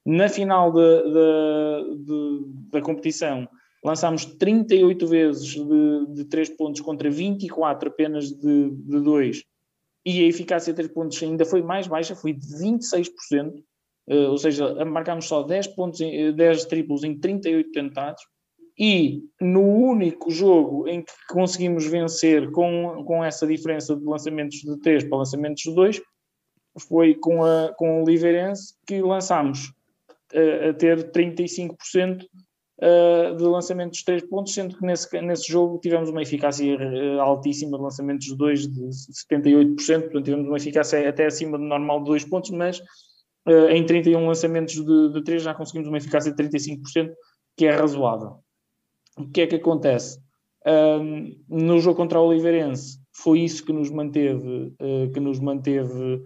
[0.05, 1.03] Na final de,
[2.03, 3.47] de, da competição,
[3.83, 9.43] lançámos 38 vezes de, de 3 pontos contra 24 apenas de, de 2
[10.05, 13.63] e a eficácia de 3 pontos ainda foi mais baixa, foi de 26%, uh,
[14.07, 18.23] eh, ou seja, marcámos só 10, pontos, 10 eh, triplos em 38 tentados
[18.79, 24.79] e no único jogo em que conseguimos vencer com, com essa diferença de lançamentos de
[24.79, 26.01] 3 para lançamentos de 2
[26.87, 29.73] foi com, a, com o Oliveirense que lançámos
[30.33, 35.77] uh, a ter 35% uh, de lançamentos de 3 pontos, sendo que nesse, nesse jogo
[35.79, 41.09] tivemos uma eficácia uh, altíssima de lançamentos de 2 de 78%, portanto tivemos uma eficácia
[41.09, 42.81] até acima do normal de 2 pontos, mas
[43.71, 47.11] em 31 lançamentos de, de 3 já conseguimos uma eficácia de 35%,
[47.57, 48.43] que é razoável.
[49.19, 50.19] O que é que acontece?
[50.65, 54.73] Um, no jogo contra o Oliveirense foi isso que nos manteve,
[55.13, 56.21] que nos manteve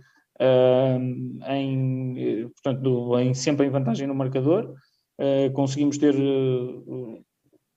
[1.47, 4.73] em, portanto, em, sempre em vantagem no marcador.
[5.17, 7.23] Eh, conseguimos ter uh,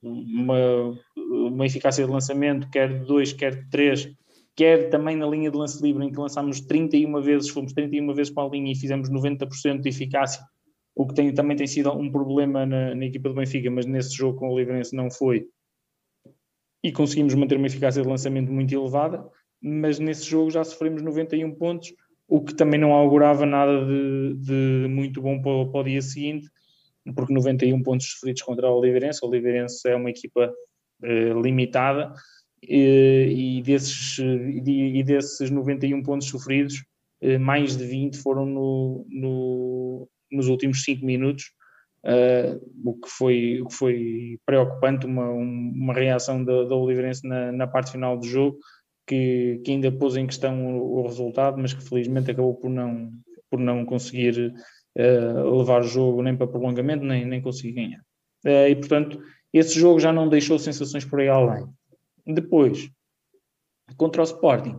[0.03, 4.09] uma, uma eficácia de lançamento, quer de 2, quer de 3,
[4.55, 8.33] quer também na linha de lance livre, em que lançámos 31 vezes, fomos 31 vezes
[8.33, 10.43] para a linha e fizemos 90% de eficácia,
[10.97, 14.17] o que tem, também tem sido um problema na, na equipa do Benfica, mas nesse
[14.17, 15.47] jogo com o Livrense não foi.
[16.83, 19.23] E conseguimos manter uma eficácia de lançamento muito elevada,
[19.61, 21.93] mas nesse jogo já sofremos 91 pontos,
[22.27, 26.49] o que também não augurava nada de, de muito bom para, para o dia seguinte,
[27.15, 30.51] porque 91 pontos sofridos contra o Oliveirense, o Oliveirense é uma equipa
[31.03, 32.15] eh, limitada
[32.63, 36.83] e, desses, e, desses 91 pontos sofridos,
[37.21, 41.53] eh, mais de 20 foram no, no, nos últimos 5 minutos,
[42.05, 47.53] uh, o, que foi, o que foi preocupante, uma, uma reação da, da Oliveirense na,
[47.53, 48.59] na parte final do jogo,
[49.07, 53.11] que, que ainda pôs em questão o, o resultado, mas que felizmente acabou por não,
[53.51, 54.53] por não conseguir
[54.99, 58.01] uh, levar o jogo nem para prolongamento, nem, nem conseguir ganhar.
[58.45, 59.21] Uh, e, portanto,
[59.53, 61.67] esse jogo já não deixou sensações por aí além.
[62.27, 62.91] Depois,
[63.97, 64.77] contra o Sporting,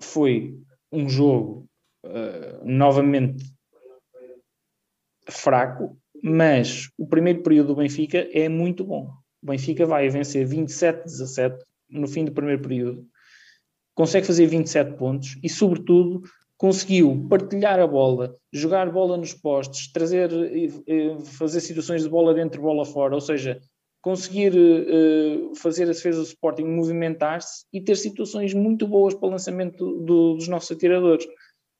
[0.00, 0.58] foi
[0.92, 1.66] um jogo
[2.04, 3.55] uh, novamente
[5.28, 9.10] fraco, mas o primeiro período do Benfica é muito bom.
[9.42, 11.58] O Benfica vai vencer 27-17
[11.90, 13.06] no fim do primeiro período,
[13.94, 16.22] consegue fazer 27 pontos e, sobretudo,
[16.56, 20.30] conseguiu partilhar a bola, jogar bola nos postes, trazer,
[21.38, 23.60] fazer situações de bola dentro, bola fora, ou seja,
[24.00, 29.30] conseguir uh, fazer a defesa do Sporting movimentar-se e ter situações muito boas para o
[29.30, 31.26] lançamento do, dos nossos atiradores.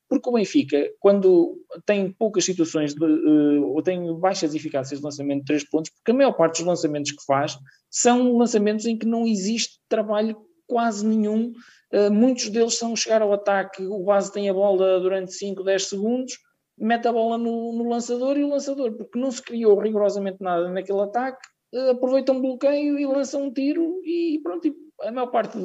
[0.09, 5.39] Porque o Benfica, quando tem poucas situações, de, uh, ou tem baixas eficácias de lançamento
[5.39, 7.57] de três pontos, porque a maior parte dos lançamentos que faz
[7.89, 11.53] são lançamentos em que não existe trabalho quase nenhum
[11.93, 15.85] Uh, muitos deles são chegar ao ataque, o base tem a bola durante 5, 10
[15.85, 16.37] segundos,
[16.77, 20.69] mete a bola no, no, lançador e o lançador, porque não se criou rigorosamente nada
[20.69, 25.27] naquele ataque, uh, aproveita um bloqueio e lança um tiro e pronto, e a maior
[25.27, 25.57] parte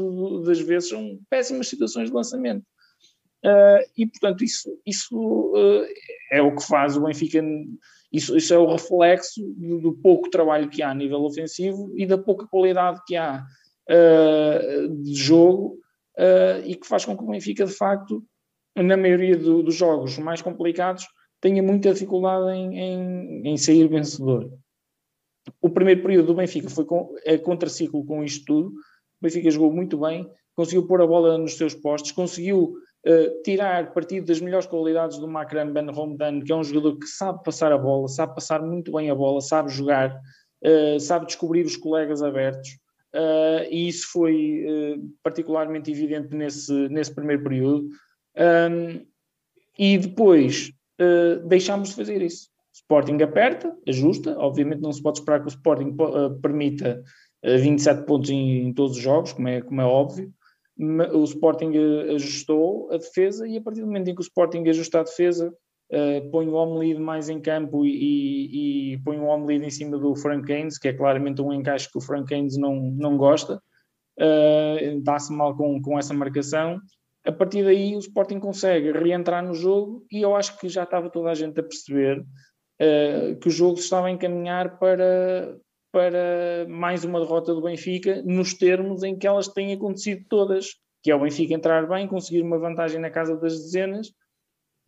[0.45, 2.65] das vezes são péssimas situações de lançamento.
[3.45, 5.85] Uh, e, portanto, isso, isso uh,
[6.31, 7.43] é o que faz o Benfica.
[8.13, 12.07] Isso, isso é o reflexo do, do, pouco trabalho que há a nível ofensivo e
[12.07, 13.45] da pouca qualidade que há
[13.91, 15.79] uh, de jogo
[16.67, 18.23] e que faz com que o Benfica, de facto,
[18.77, 21.07] na maioria do, dos jogos mais complicados,
[21.41, 24.53] tenha muita dificuldade em, em, em, sair vencedor.
[25.61, 28.69] O primeiro período do Benfica foi com, é contraciclo com isto tudo.
[28.69, 32.75] O Benfica jogou muito bem, conseguiu pôr a bola nos seus postos, conseguiu
[33.07, 37.07] uh, tirar partido das melhores qualidades do Macron Ben Romdan, que é um jogador que
[37.07, 40.19] sabe passar a bola, sabe passar muito bem a bola, sabe jogar,
[40.65, 42.71] uh, sabe descobrir os colegas abertos.
[43.15, 44.65] Uh, e isso foi
[45.23, 47.89] particularmente evidente nesse, nesse primeiro período.
[48.71, 49.05] Um,
[49.79, 50.73] e depois
[51.47, 52.49] deixámos de fazer isso.
[52.73, 55.97] Sporting aperta, ajusta, obviamente não se pode esperar que o Sporting
[56.41, 57.03] permita
[57.43, 60.33] 27 pontos em, em, todos os jogos, como é, como é óbvio,
[60.79, 64.67] o Sporting eh, ajustou a defesa e a partir do momento em que o Sporting
[64.69, 65.55] ajusta a defesa,
[65.93, 70.15] uh, põe o Omlid mais em campo e, e, põe o Omlid em cima do
[70.17, 73.63] Frank Haynes, que é claramente um encaixe que o Frank Haynes não, não gosta,
[74.19, 76.81] uh, dá-se mal com, com essa marcação.
[77.25, 81.09] A partir daí o Sporting consegue reentrar no jogo e eu acho que já estava
[81.09, 85.57] toda a gente a perceber uh, que o jogo se estava a encaminhar para,
[85.93, 91.11] para mais uma derrota do Benfica, nos termos em que elas têm acontecido todas, que
[91.11, 94.11] é o Benfica entrar bem, conseguir uma vantagem na casa das dezenas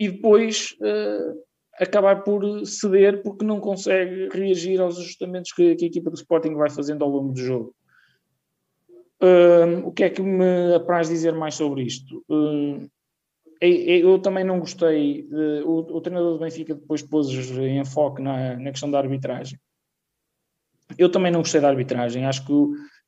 [0.01, 1.39] e depois uh,
[1.79, 6.55] acabar por ceder porque não consegue reagir aos ajustamentos que, que, a equipa do Sporting
[6.55, 7.75] vai fazendo ao longo do jogo.
[9.23, 12.25] Uh, o que é que me apraz dizer mais sobre isto?
[12.31, 12.89] Uh,
[13.61, 15.27] eu também não gostei,
[15.65, 19.59] o, o, treinador do Benfica depois pôs em enfoque na, na questão da arbitragem
[20.99, 22.25] eu também não gostei da arbitragem.
[22.25, 22.53] Acho que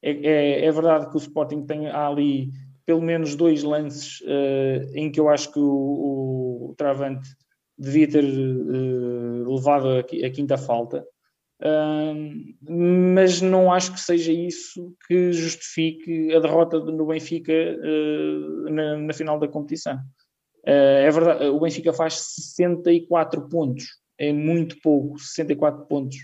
[0.02, 2.50] é, é, é verdade que o Sporting tem ali
[2.86, 7.28] pelo menos dois lances uh, em que eu acho que o, o Travante
[7.76, 11.04] devia ter uh, levado a, a, quinta falta.
[11.60, 18.98] Uh, mas não acho que seja isso que justifique a derrota no Benfica uh, na,
[18.98, 19.98] na, final da competição.
[20.64, 22.14] é verdade, o Benfica faz
[22.54, 23.84] 64 pontos,
[24.18, 26.18] é muito pouco, 64 pontos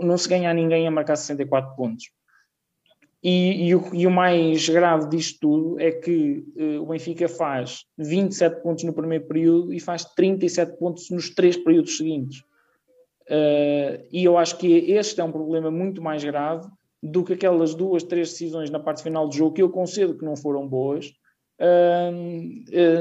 [0.00, 2.04] não se ganha a ninguém a marcar 64 pontos.
[3.22, 7.84] E, e, o, e, o, mais grave disto tudo é que uh, o Benfica faz
[7.98, 12.40] 27 pontos no primeiro período e faz 37 pontos nos três períodos seguintes.
[13.28, 16.66] Uh, e eu acho que este é um problema muito mais grave
[17.02, 20.24] do que aquelas duas, três decisões na parte final do jogo que eu concedo que
[20.24, 21.12] não foram boas,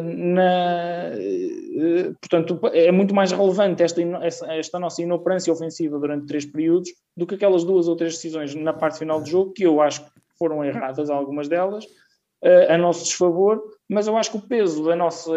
[0.01, 4.01] na, eh, portanto, é muito mais relevante esta,
[4.49, 8.73] esta nossa inoperância ofensiva durante três períodos do que aquelas duas ou três decisões na
[8.73, 11.85] parte final do jogo, que eu acho que foram erradas, algumas delas,
[12.41, 15.31] eh, a nosso desfavor, mas eu acho que o peso da nossa,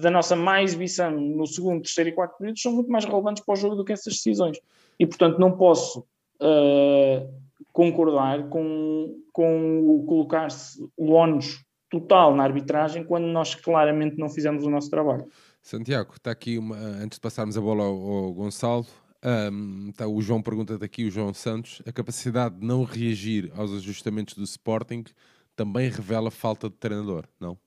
[0.00, 3.52] da nossa má exibição no segundo, terceiro e quarto períodos são muito mais relevantes para
[3.52, 4.58] o jogo do que essas decisões.
[4.98, 6.00] E, portanto, não posso
[6.40, 7.28] uh,
[7.72, 14.64] concordar com, com o colocar-se o ónus total na arbitragem quando nós claramente não fizemos
[14.64, 15.28] o nosso trabalho.
[15.62, 18.86] Santiago, está aqui uma, antes de passarmos a bola ao, ao Gonçalo,
[19.52, 23.72] um, está, o João pergunta aqui, o João Santos, a capacidade de não reagir aos
[23.72, 25.04] ajustamentos do Sporting
[25.54, 27.58] também revela falta de treinador, não?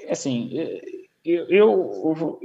[0.00, 0.50] É assim,
[1.22, 2.40] eu, eu,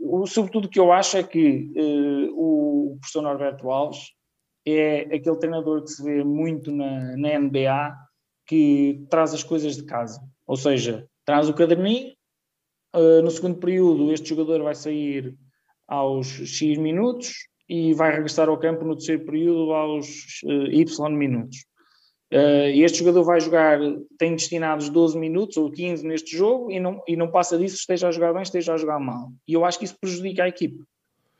[0.00, 4.12] eu sobretudo o que eu acho é que uh, o professor Norberto Alves
[4.66, 8.07] é aquele treinador que se vê muito na, na NBA
[8.48, 10.20] que traz as coisas de casa.
[10.46, 12.14] Ou seja, traz o caderninho,
[12.96, 15.36] uh, no segundo período este jogador vai sair
[15.86, 17.34] aos X minutos
[17.68, 21.58] e vai regressar ao campo no terceiro período aos uh, Y minutos.
[22.32, 23.78] Uh, este jogador vai jogar,
[24.18, 28.08] tem destinados 12 minutos ou 15 neste jogo e não, e não passa disso, esteja
[28.08, 29.30] a jogar bem, esteja a jogar mal.
[29.46, 30.82] E eu acho que isso prejudica a equipe.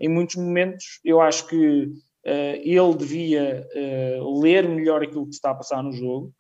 [0.01, 5.51] Em muitos momentos, eu acho que uh, ele devia uh, ler melhor aquilo que está
[5.51, 6.33] a passar no jogo,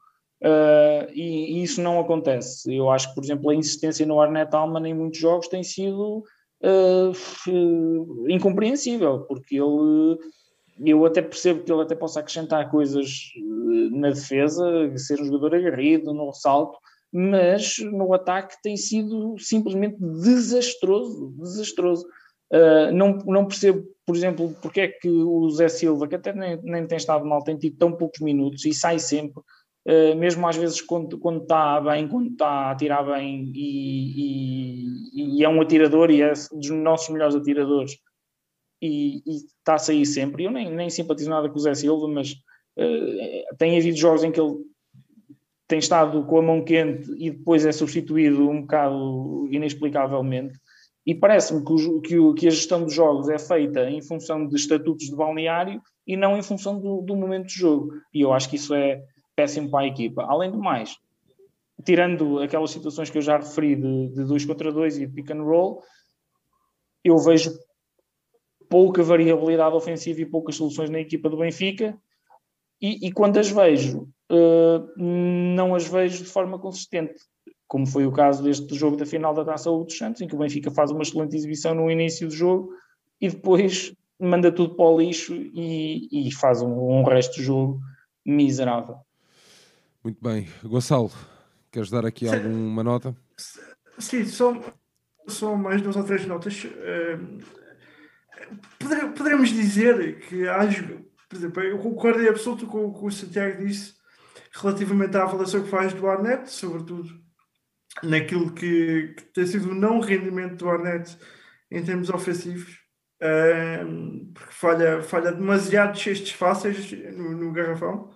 [0.42, 2.74] Uh, e, e, isso não acontece.
[2.74, 6.22] Eu acho que, por exemplo, a insistência no Arnett Alman em muitos jogos tem sido
[6.62, 10.18] uh, incompreensível, porque ele,
[10.84, 13.10] eu até percebo que ele até possa acrescentar coisas
[13.90, 14.64] na defesa,
[14.96, 16.78] ser um jogador agarrido, no ressalto,
[17.12, 22.06] mas no ataque tem sido simplesmente desastroso, desastroso.
[22.52, 26.58] Uh, não, não percebo, por exemplo, porque é que o Zé Silva, que até nem,
[26.62, 29.42] nem tem estado mal, tem tido tão poucos minutos e sai sempre,
[30.16, 34.84] mesmo às vezes quando, quando está bem, quando está a atirar bem e,
[35.14, 37.96] e, e, é um atirador e é dos nossos melhores atiradores
[38.82, 40.44] e, e está a sair sempre.
[40.44, 42.32] Eu nem, nem simpatizo nada com o Zé Silva, mas
[42.78, 44.56] uh, tem havido jogos em que ele
[45.66, 50.58] tem estado com a mão quente e depois é substituído um bocado inexplicavelmente.
[51.06, 55.06] E parece-me que, que, que, a gestão dos jogos é feita em função de estatutos
[55.06, 57.92] de balneário e não em função do, do momento de jogo.
[58.12, 59.02] E eu acho que isso é
[59.38, 60.24] péssimo para a equipa.
[60.24, 60.98] Além do mais,
[61.84, 65.44] tirando aquelas situações que eu já referi de, de dois contra dois e pick and
[65.44, 65.80] roll,
[67.04, 67.56] eu vejo
[68.68, 71.96] pouca variabilidade ofensiva e poucas soluções na equipa do Benfica.
[72.82, 77.14] E, e quando as vejo, uh, não as vejo de forma consistente
[77.68, 80.34] como foi o caso deste jogo da final da Taça U dos Santos, em que
[80.34, 82.70] o Benfica faz uma excelente exibição no início do jogo
[83.20, 87.78] e depois manda tudo para o lixo e, e faz um, um resto de jogo
[88.24, 88.96] miserável.
[90.08, 90.48] Muito bem.
[90.64, 91.12] Gonçalo,
[91.70, 93.14] queres dar aqui alguma nota?
[93.98, 94.58] Sim, só,
[95.26, 96.64] só mais duas ou três notas.
[96.64, 97.38] Uh,
[99.14, 100.60] poderemos dizer que há,
[101.28, 103.96] por exemplo, eu concordo em absoluto com o que o Santiago disse
[104.50, 107.10] relativamente à avaliação que faz do Arnett, sobretudo
[108.02, 111.18] naquilo que, que, tem sido o não rendimento do Arnett
[111.70, 112.78] em termos ofensivos,
[113.86, 118.10] um, porque falha, falha demasiados cestos fáceis no, no garrafão.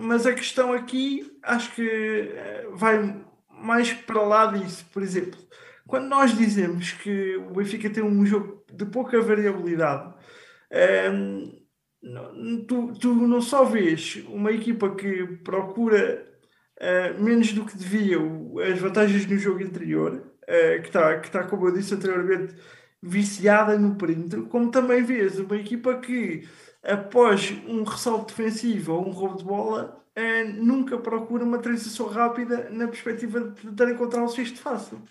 [0.00, 4.86] Mas a questão aqui acho que eh, vai mais para lá disso.
[4.92, 5.38] Por exemplo,
[5.86, 10.14] quando nós dizemos que o Benfica tem um jogo de pouca variabilidade,
[11.12, 16.24] um, tu, tu não só vês uma equipa que procura
[16.80, 18.18] uh, menos do que devia
[18.70, 22.54] as vantagens no jogo anterior, uh, que está, que tá, como eu disse anteriormente,
[23.02, 26.46] viciada no perímetro, como também vês uma equipa que,
[26.82, 32.68] após um ressalto defensivo ou um roubo de bola, uh, nunca procura uma transição rápida
[32.70, 35.02] na perspectiva de tentar encontrar um cesto fácil,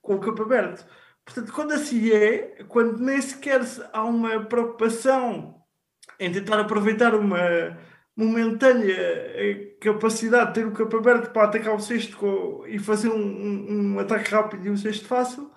[0.00, 0.86] com o campo aberto.
[1.24, 3.60] Portanto, quando assim é, quando nem sequer
[3.92, 5.60] há uma preocupação
[6.18, 7.38] em tentar aproveitar uma
[8.16, 13.08] momentânea eh, capacidade de ter o campo aberto para atacar o cesto com, e fazer
[13.08, 15.50] um, um, um, ataque rápido e um cesto fácil.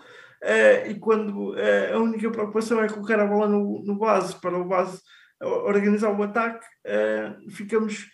[0.44, 4.58] Uh, e quando uh, a única preocupação é colocar a bola no, no base para
[4.58, 5.02] o base
[5.44, 8.10] organizar o ataque, uh, ficamos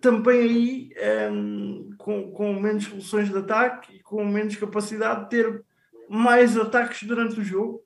[0.00, 0.90] também aí
[1.30, 5.64] um, com, com menos soluções de ataque e com menos capacidade de ter
[6.08, 7.80] mais ataques durante o jogo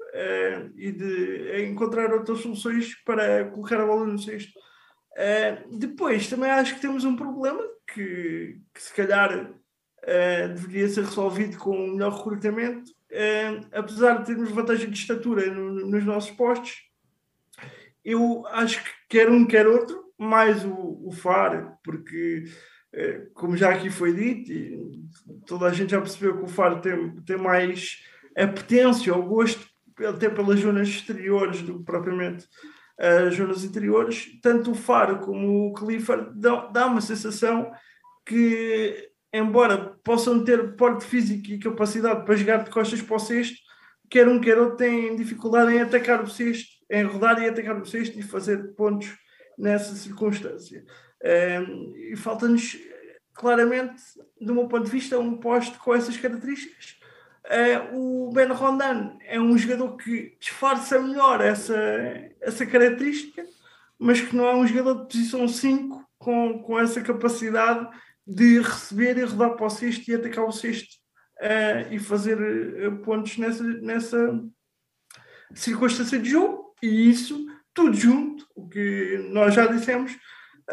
[0.75, 4.59] e de encontrar outras soluções para colocar a bola no cesto.
[5.17, 7.63] Uh, depois, também acho que temos um problema
[7.93, 12.91] que, que se calhar uh, deveria ser resolvido com um melhor recrutamento.
[13.11, 16.83] Uh, apesar de termos vantagem de estatura no, nos nossos postos,
[18.07, 22.45] eu acho que quer um, quer outro, mais o, o FAR, porque,
[23.35, 24.79] como já aqui foi dito, e
[25.47, 28.03] toda a gente já percebeu que o FAR tem, tem mais
[28.37, 29.67] apetência ou gosto
[30.07, 32.47] até pelas zonas exteriores do que propriamente
[32.99, 37.71] as zonas interiores, tanto o Faro como o Clifford dá, dá uma sensação
[38.25, 43.57] que, embora possam ter porte físico e capacidade para jogar de costas para o cesto,
[44.09, 47.87] quer um quer outro tem dificuldade em atacar o cesto, em rodar e atacar o
[47.87, 49.17] cesto e fazer pontos
[49.59, 50.85] nessa circunstância.
[51.23, 52.79] Um, e falta-nos
[53.35, 54.03] claramente,
[54.41, 56.97] do meu ponto de vista, um poste com essas características
[57.47, 61.77] Uh, o Ben Rondan é um jogador que disfarça melhor essa,
[62.41, 63.45] essa característica,
[63.97, 67.89] mas que não é um jogador de posição 5 com, com essa capacidade
[68.27, 70.97] de receber e rodar para o cesto e atacar o cesto
[71.41, 74.41] uh, e fazer uh, pontos nessa, nessa
[75.55, 76.66] circunstância de jogo.
[76.83, 80.17] E isso, tudo junto, o que nós já dissemos,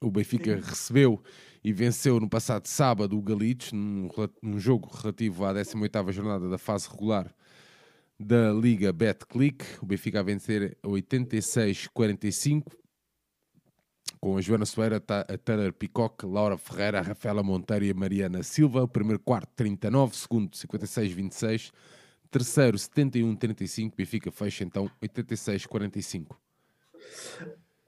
[0.00, 0.62] O Benfica Sim.
[0.68, 1.22] recebeu
[1.64, 4.08] e venceu no passado sábado o Galitos, num,
[4.40, 7.34] num jogo relativo à 18ª jornada da fase regular
[8.18, 9.64] da Liga Betclic.
[9.80, 12.64] O Benfica a vencer 86-45
[14.20, 18.42] com a Joana Soeira, a Taylor Picoque, Laura Ferreira, a Rafaela Monteiro e a Mariana
[18.42, 18.82] Silva.
[18.82, 21.70] O primeiro quarto 39, segundo 56-26,
[22.30, 26.36] terceiro 71-35, Benfica fecha então 86-45.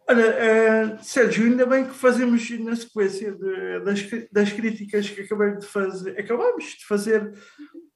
[0.09, 5.57] Olha, uh, Sérgio, ainda bem que fazemos na sequência de, das, das críticas que acabei
[5.57, 7.33] de fazer, acabamos de fazer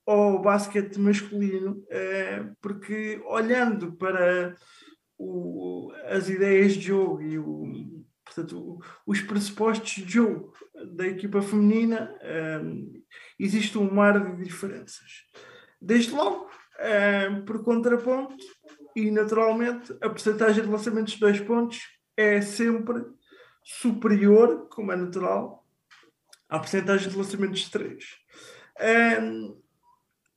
[0.06, 4.54] ao basquete masculino, uh, porque olhando para
[5.18, 10.52] o, as ideias de jogo e o, portanto, os pressupostos de jogo
[10.94, 12.14] da equipa feminina,
[12.62, 12.92] um,
[13.38, 15.24] existe um mar de diferenças.
[15.80, 16.50] Desde logo,
[17.30, 18.44] um, por contraponto,
[18.96, 21.80] e naturalmente, a percentagem de lançamentos de dois pontos
[22.16, 23.04] é sempre
[23.62, 25.66] superior, como é natural,
[26.48, 28.04] à percentagem de lançamentos de três.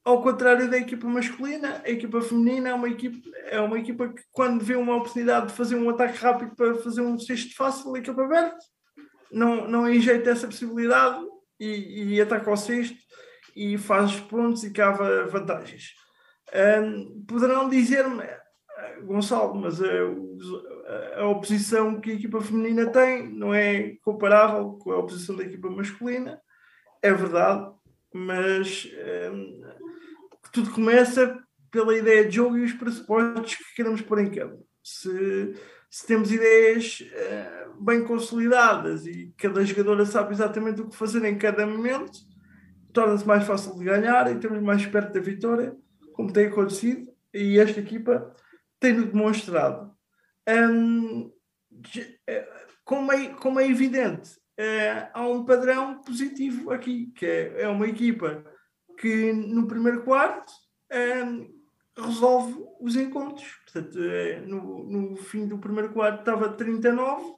[0.08, 4.24] Ao contrário da equipa masculina, a equipa feminina é uma equipa, é uma equipa que,
[4.32, 8.00] quando vê uma oportunidade de fazer um ataque rápido para fazer um cesto fácil, a
[8.00, 8.58] equipa aberta,
[9.30, 11.22] não, não enjeita essa possibilidade
[11.60, 12.96] e, e ataca ao cesto
[13.54, 15.92] e faz pontos e cava vantagens.
[16.56, 18.24] Um, poderão dizer-me,
[19.04, 25.00] Gonçalo, mas a, a, oposição que a equipa feminina tem não é comparável com a
[25.00, 26.40] oposição da equipa masculina.
[27.02, 27.70] É verdade,
[28.14, 28.90] mas
[29.34, 29.67] um,
[30.58, 31.38] tudo começa
[31.70, 34.66] pela ideia de jogo e os pressupostos que queremos pôr em campo.
[34.84, 35.54] Se,
[35.88, 41.38] se temos ideias uh, bem consolidadas e cada jogadora sabe exatamente o que fazer em
[41.38, 42.18] cada momento,
[42.92, 45.76] torna-se mais fácil de ganhar e temos mais perto da vitória,
[46.14, 48.34] como tem acontecido, e esta equipa
[48.80, 49.92] tem-no demonstrado.
[50.50, 51.32] Um,
[52.26, 52.48] eh,
[52.84, 57.88] como, é, como é evidente, uh, há um padrão positivo aqui, que é, é uma
[57.88, 58.44] equipa
[58.98, 60.52] que no primeiro quarto
[61.26, 61.58] um,
[61.98, 63.48] resolve os encontros.
[63.64, 67.36] Portanto, eh, no, no fim do primeiro quarto estava 39,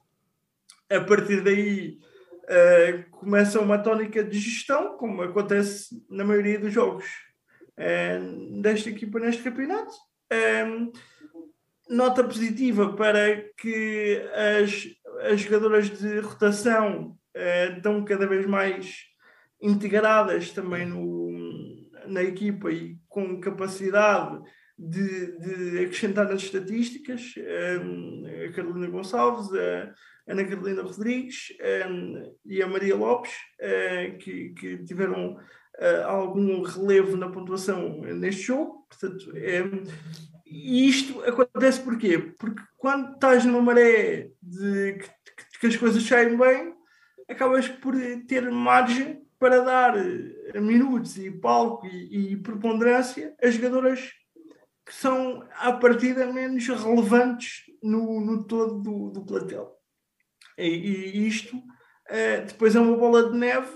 [0.90, 1.98] a partir daí
[2.44, 7.06] uh, começa uma tónica de gestão, como acontece na maioria dos jogos
[7.78, 9.94] uh, desta equipa neste campeonato.
[10.66, 10.92] Um,
[11.88, 14.22] nota positiva para que
[14.62, 19.09] as, as jogadoras de rotação uh, estão cada vez mais
[19.60, 21.30] integradas também no,
[22.06, 24.40] na equipa e com capacidade
[24.78, 27.34] de, de acrescentar nas estatísticas,
[28.48, 29.92] a Carolina Gonçalves, a
[30.26, 31.48] Ana Carolina Rodrigues
[32.46, 38.86] e a Maria Lopes, uh, que, que, tiveram uh, algum relevo na pontuação neste jogo.
[38.88, 39.62] Portanto, é,
[40.46, 42.18] e isto acontece porquê?
[42.38, 46.74] Porque quando estás numa maré de que, que as coisas saem bem,
[47.28, 47.94] acabas por
[48.26, 54.12] ter margem para dar eh, minutos e palco e, e preponderância a jogadoras
[54.84, 59.72] que são, à partida, menos relevantes no, no todo do, do plantel.
[60.58, 63.68] E, e isto uh, depois é uma bola de neve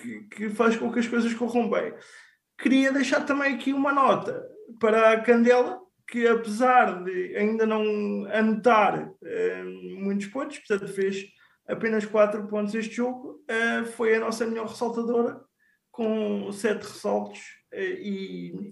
[0.00, 1.92] que, que, faz com que as coisas corram bem.
[2.58, 4.42] Queria deixar também aqui uma nota
[4.78, 11.26] para a Candela, que apesar de ainda não anotar uh, muitos pontos, portanto fez
[11.70, 15.40] apenas 4 pontos este jogo, uh, foi a nossa melhor ressaltadora,
[15.90, 17.38] com 7 ressaltos
[17.72, 18.70] uh, e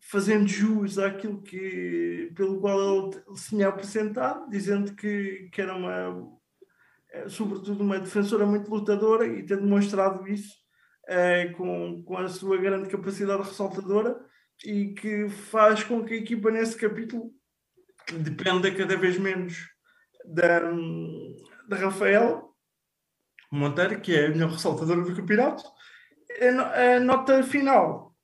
[0.00, 6.26] fazendo jus àquilo que, pelo qual ele se tinha apresentado, dizendo que, que era uma,
[7.10, 10.54] eh, sobretudo, uma defensora muito lutadora e ter demonstrado isso
[11.04, 14.18] uh, com, com a sua grande capacidade ressaltadora
[14.64, 17.30] e que faz com que a equipa nesse capítulo
[18.10, 19.68] dependa cada vez menos
[20.24, 20.60] da,
[21.68, 22.48] da Rafael
[23.52, 25.62] Monteiro, que é a melhor ressaltadora do campeonato.
[26.40, 28.14] A nota final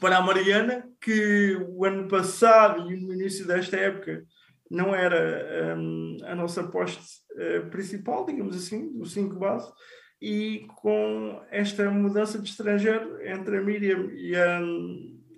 [0.00, 4.24] para a Mariana, que o ano passado e no início desta época
[4.70, 7.02] não era um, a nossa poste
[7.32, 9.70] uh, principal, digamos assim, do 5 base,
[10.20, 14.60] e com esta mudança de estrangeiro entre a Miriam e a,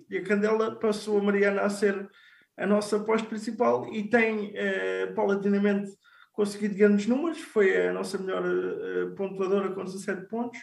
[0.09, 2.09] e a Candela, passou a Mariana a ser
[2.57, 5.89] a nossa poste principal e tem uh, paulatinamente
[6.33, 10.59] conseguido grandes números, foi a nossa melhor uh, pontuadora com 17 pontos.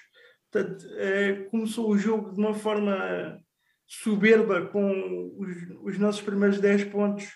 [0.51, 3.41] Portanto, uh, começou o jogo de uma forma
[3.87, 7.27] soberba, com os, os nossos primeiros 10 pontos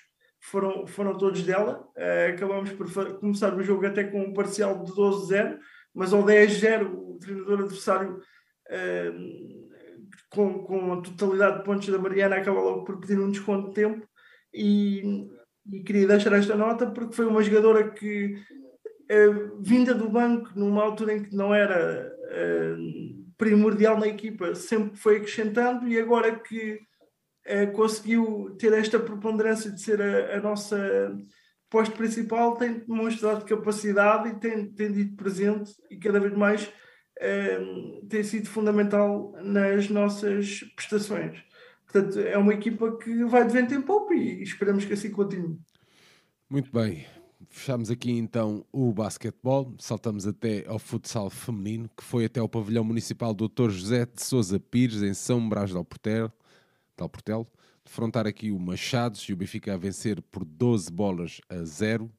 [0.40, 1.86] foram, foram todos dela.
[1.96, 5.58] Uh, acabamos por começar o jogo até com um parcial de 12-0,
[5.94, 8.20] mas ao 10-0 o treinador adversário
[10.30, 13.74] com, com a totalidade de pontos da Mariana acaba logo por pedir um desconto de
[13.74, 14.08] tempo
[14.54, 15.28] e,
[15.70, 18.34] e queria deixar esta nota porque foi uma jogadora que
[19.10, 22.10] uh, vinda do banco numa altura em que não era
[23.36, 26.80] primordial na equipa, sempre foi acrescentando e agora que
[27.74, 30.78] conseguiu ter esta preponderância de ser a, a nossa
[31.68, 36.72] posto principal, tem demonstrado capacidade e tem, tem dito presente e cada vez mais
[38.08, 41.42] tem sido fundamental nas nossas prestações.
[41.92, 45.58] Portanto, é uma equipa que vai de vento em pouco e esperamos que assim continue.
[46.48, 47.04] Muito bem.
[47.50, 52.82] Fechamos aqui então o basquetebol, saltamos até ao futsal feminino, que foi até ao pavilhão
[52.82, 53.68] municipal Dr.
[53.68, 56.32] José de Souza Pires, em São Brás de Alportel,
[56.96, 57.46] de Alportel
[57.84, 62.10] defrontar aqui o Machados e o Benfica a vencer por 12 bolas a 0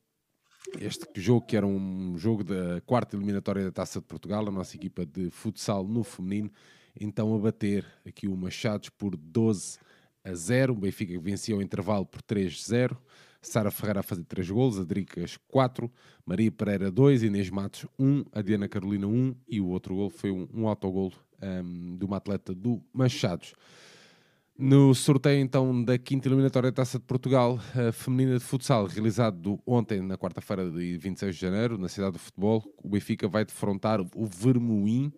[0.80, 4.76] este jogo que era um jogo da quarta eliminatória da Taça de Portugal, a nossa
[4.76, 6.52] equipa de futsal no feminino,
[7.00, 9.80] então a bater aqui o Machados por 12
[10.24, 10.74] a 0.
[10.74, 12.98] O Benfica vencia o intervalo por 3-0.
[13.42, 15.92] Sara Ferreira a fazer 3 golos, Adricas 4,
[16.26, 20.32] Maria Pereira 2, Inês Matos 1, a Diana Carolina 1 e o outro gol foi
[20.32, 23.54] um, um autogol um, de uma atleta do Machados.
[24.58, 29.60] No sorteio então da quinta eliminatória da Taça de Portugal, a feminina de futsal, realizado
[29.66, 34.00] ontem na quarta-feira de 26 de janeiro, na cidade do futebol, o Benfica vai defrontar
[34.00, 35.12] o Vermoim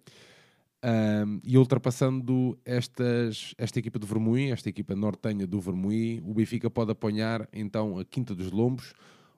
[0.86, 6.70] um, e ultrapassando estas, esta equipa do Vermoim, esta equipa nortenha do Vermoim, o Benfica
[6.70, 8.94] pode apanhar então a Quinta dos Lombos,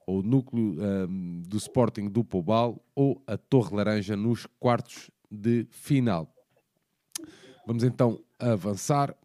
[0.06, 0.76] ou o núcleo
[1.10, 6.34] um, do Sporting do Pobal, ou a Torre Laranja nos quartos de final.
[7.66, 9.16] Vamos então avançar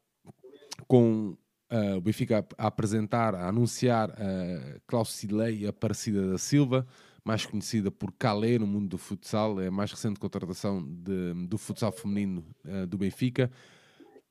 [0.86, 1.36] com
[1.72, 6.86] uh, o Benfica a, a, apresentar, a anunciar a Clausilei Aparecida da Silva,
[7.24, 11.56] mais conhecida por Calé no mundo do futsal, é a mais recente contratação de, do
[11.56, 13.50] futsal feminino uh, do Benfica.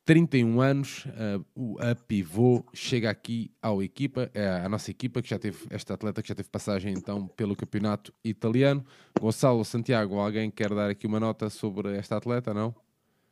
[0.04, 5.38] 31 anos, uh, a pivô chega aqui à equipa, é a nossa equipa que já
[5.38, 8.84] teve, esta atleta que já teve passagem então pelo campeonato italiano.
[9.20, 12.76] Gonçalo Santiago, alguém quer dar aqui uma nota sobre esta atleta, não?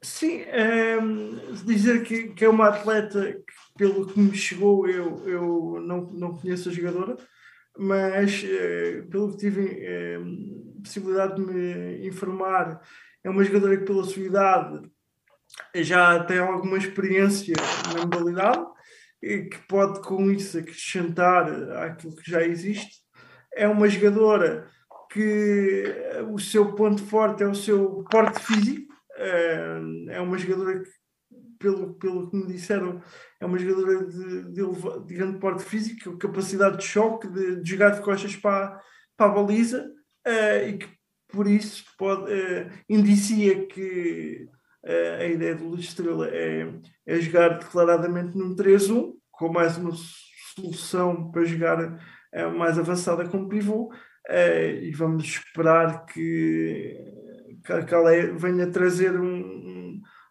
[0.01, 5.28] Sim, um, ehm, dizer que, que, é uma atleta que, pelo que me chegou, eu,
[5.28, 7.18] eu não, não conheço a jogadora,
[7.80, 12.82] mas uh, pelo que tive uh, possibilidade de me informar,
[13.23, 14.89] é uma jogadora que, pela sua idade,
[15.75, 17.55] já tem alguma experiência
[17.93, 18.65] na modalidade
[19.21, 21.49] e que pode, com isso, acrescentar
[21.84, 22.99] aquilo que já existe.
[23.53, 24.67] É uma jogadora
[25.11, 25.84] que
[26.32, 28.89] o seu ponto forte é o seu porte físico
[30.09, 30.89] é uma jogadora que,
[31.60, 33.01] pelo, pelo que me disseram,
[33.39, 37.89] é uma jogadora de, de, de grande porte físico, capacidade de choque, de, de jogar
[37.91, 38.82] de costas para,
[39.16, 39.91] para a baliza
[40.26, 40.88] uh, e que
[41.28, 44.47] por isso pode, uh, indicia que
[44.86, 46.74] uh, a ideia do Luís Estrela é,
[47.05, 49.91] é jogar declaradamente num 3-1, com mais uma
[50.55, 51.99] solução para jogar
[52.55, 53.91] mais avançada como pivô,
[54.84, 56.95] e vamos esperar que
[57.64, 59.78] que ela é, venha trazer um,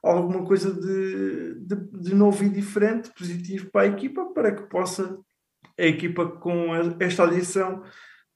[0.03, 5.19] alguma coisa de, de, de, novo e diferente, positivo para a equipa, para que possa
[5.79, 7.83] a equipa com esta adição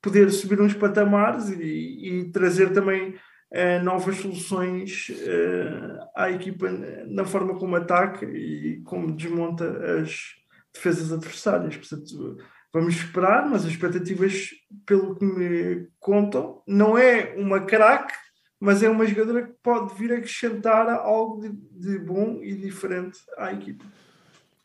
[0.00, 6.68] poder subir uns patamares e, e trazer também uh, novas soluções uh, à equipa
[7.06, 9.64] na forma como ataca e como desmonta
[10.00, 10.34] as
[10.74, 11.76] defesas adversárias.
[11.76, 12.36] Portanto,
[12.72, 14.50] vamos esperar, mas as expectativas,
[14.86, 18.14] pelo que me contam, não é uma craque,
[18.62, 23.52] mas é uma jogadora que pode vir acrescentar algo de, de bom e diferente à
[23.52, 23.84] equipe.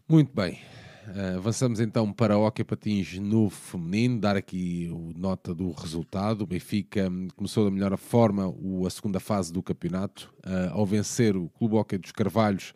[0.07, 0.59] Muito bem.
[1.07, 6.43] Uh, avançamos então para o Hockey Patins no feminino, dar aqui nota do resultado.
[6.43, 11.35] O Benfica começou da melhor forma o, a segunda fase do campeonato, uh, ao vencer
[11.35, 12.75] o Clube Hockey dos Carvalhos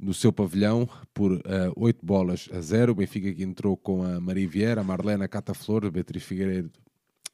[0.00, 2.92] no seu pavilhão por uh, ah, 8 bolas a 0.
[2.92, 6.70] O Benfica que entrou com a Maria Vieira, a Marlena Cataflor, Beatriz Figueiredo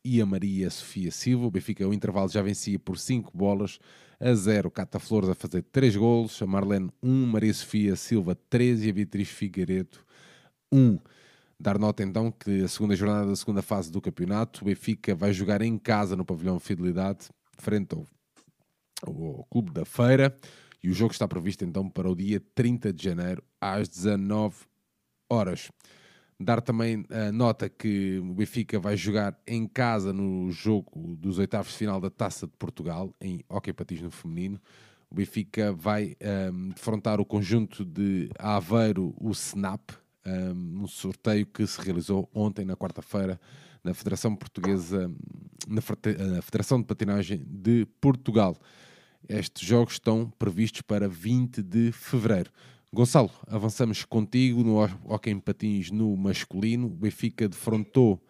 [0.05, 1.47] e a Maria Sofia Silva.
[1.47, 3.79] O Benfica, o intervalo já vencia por 5 bolas
[4.19, 4.71] a 0.
[4.71, 8.91] Cata Flores a fazer 3 golos, a Marlene 1, um, Maria Sofia Silva 3 e
[8.91, 9.99] a Beatriz Figueiredo
[10.73, 10.79] 1.
[10.79, 10.99] Um.
[11.59, 15.31] Dar nota então que a segunda jornada da segunda fase do campeonato, o Benfica vai
[15.31, 17.29] jogar em casa no pavilhão Fidelidade,
[17.59, 18.07] frente ao,
[19.07, 20.35] ao Clube da Feira,
[20.83, 24.57] e o jogo está previsto então para o dia 30 de janeiro, às 19
[25.29, 25.71] horas.
[26.43, 31.73] Dar também a nota que o Benfica vai jogar em casa no jogo dos oitavos
[31.73, 34.59] de final da Taça de Portugal, em Hockey Patismo Feminino.
[35.11, 36.17] O Benfica vai
[36.51, 39.91] um, defrontar o conjunto de Aveiro, o Snap,
[40.25, 43.39] um, um sorteio que se realizou ontem, na quarta-feira,
[43.85, 45.13] na Federação Portuguesa,
[45.69, 45.83] na
[46.41, 48.57] Federação de Patinagem de Portugal.
[49.29, 52.51] Estes jogos estão previstos para 20 de fevereiro.
[52.93, 56.87] Gonçalo, avançamos contigo no Hockey em Patins no masculino.
[56.87, 58.21] O Benfica defrontou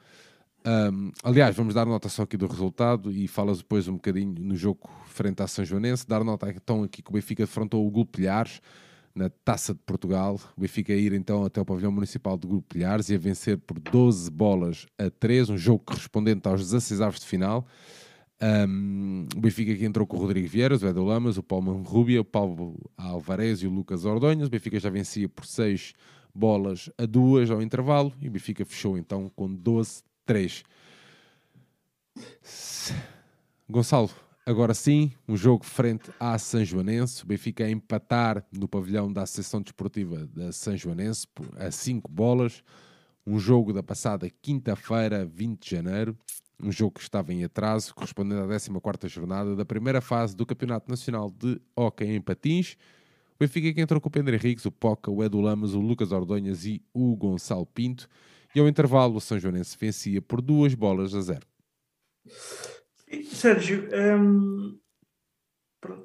[0.62, 4.54] Um, aliás, vamos dar nota só aqui do resultado e falas depois um bocadinho no
[4.54, 6.06] jogo frente à São Joanense.
[6.06, 8.60] Dar nota então aqui que o Benfica defrontou o Gulpilhares
[9.14, 10.38] na Taça de Portugal.
[10.56, 13.78] O Benfica a ir então até o pavilhão municipal de Gulpilhares e a vencer por
[13.78, 17.66] 12 bolas a 3, um jogo correspondente aos 16 avos de final.
[18.42, 22.22] Um, o Benfica que entrou com o Rodrigo Vieiras, o Edu Lamas, o Paulo Rubia,
[22.22, 24.48] o Paulo Alvarez e o Lucas Ordonhas.
[24.48, 25.92] O Benfica já vencia por 6
[26.34, 30.62] bolas a 2 ao intervalo e o Benfica fechou então com 12 3.
[33.68, 34.10] Gonçalo,
[34.46, 37.24] agora sim, um jogo frente à São Joanense.
[37.24, 41.26] O Benfica a empatar no pavilhão da Associação Desportiva da São Joanense
[41.58, 42.62] a 5 bolas.
[43.26, 46.16] Um jogo da passada quinta-feira, 20 de janeiro.
[46.62, 50.90] Um jogo que estava em atraso, correspondendo à 14 jornada da primeira fase do Campeonato
[50.90, 52.76] Nacional de Hockey em Patins.
[53.34, 56.12] O Benfica que entrou com o Pedro Henriques, o Poca, o Edu Lamas, o Lucas
[56.12, 58.08] Ordonhas e o Gonçalo Pinto.
[58.54, 61.46] E ao intervalo, o São Joanense vencia por duas bolas a zero.
[63.24, 63.88] Sérgio,
[64.18, 64.78] hum,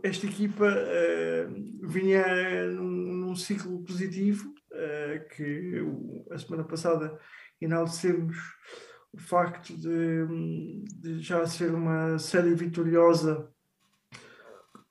[0.03, 5.83] esta equipa uh, vinha num, num, ciclo positivo uh, que
[6.31, 7.19] a semana passada
[7.59, 8.37] enaltecemos
[9.16, 13.49] o facto de, de, já ser uma série vitoriosa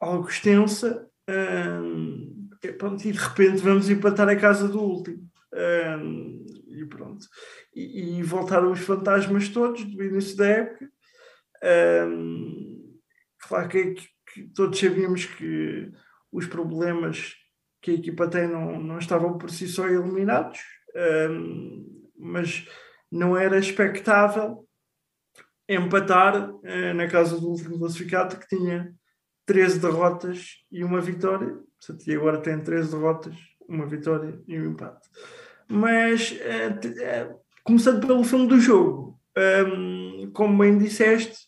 [0.01, 5.29] algo extensa um, e de repente vamos empatar a casa do último.
[5.53, 7.27] Um, e pronto.
[7.75, 10.91] E, e, voltaram os fantasmas todos do início da época.
[12.09, 12.99] Um,
[13.47, 15.93] claro que, que, todos sabíamos que
[16.33, 17.35] os problemas
[17.83, 20.59] que a equipa tem não, não estavam por si só eliminados,
[22.17, 22.67] mas
[23.15, 24.67] não era expectável
[25.69, 28.93] empatar uh, na casa do último classificado que tinha
[29.47, 31.57] 13 derrotas e uma vitória.
[31.79, 33.37] Portanto, e agora tem 13 derrotas,
[33.69, 35.09] uma vitória e um empate.
[35.69, 41.39] Mas uh, começando pelo filme do jogo, um, como bem disseste,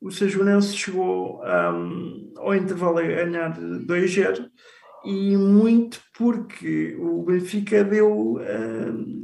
[0.00, 4.48] o Sejonense chegou um, ao intervalo a ganhar 2-0
[5.04, 9.21] e muito porque o Benfica deu um,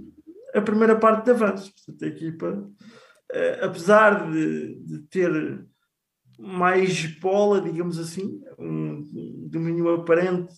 [0.58, 1.72] a primeira parte de avanço.
[1.74, 5.66] Portanto, a equipa, uh, apesar de, de, ter
[6.38, 10.54] mais bola, digamos assim, um domínio aparente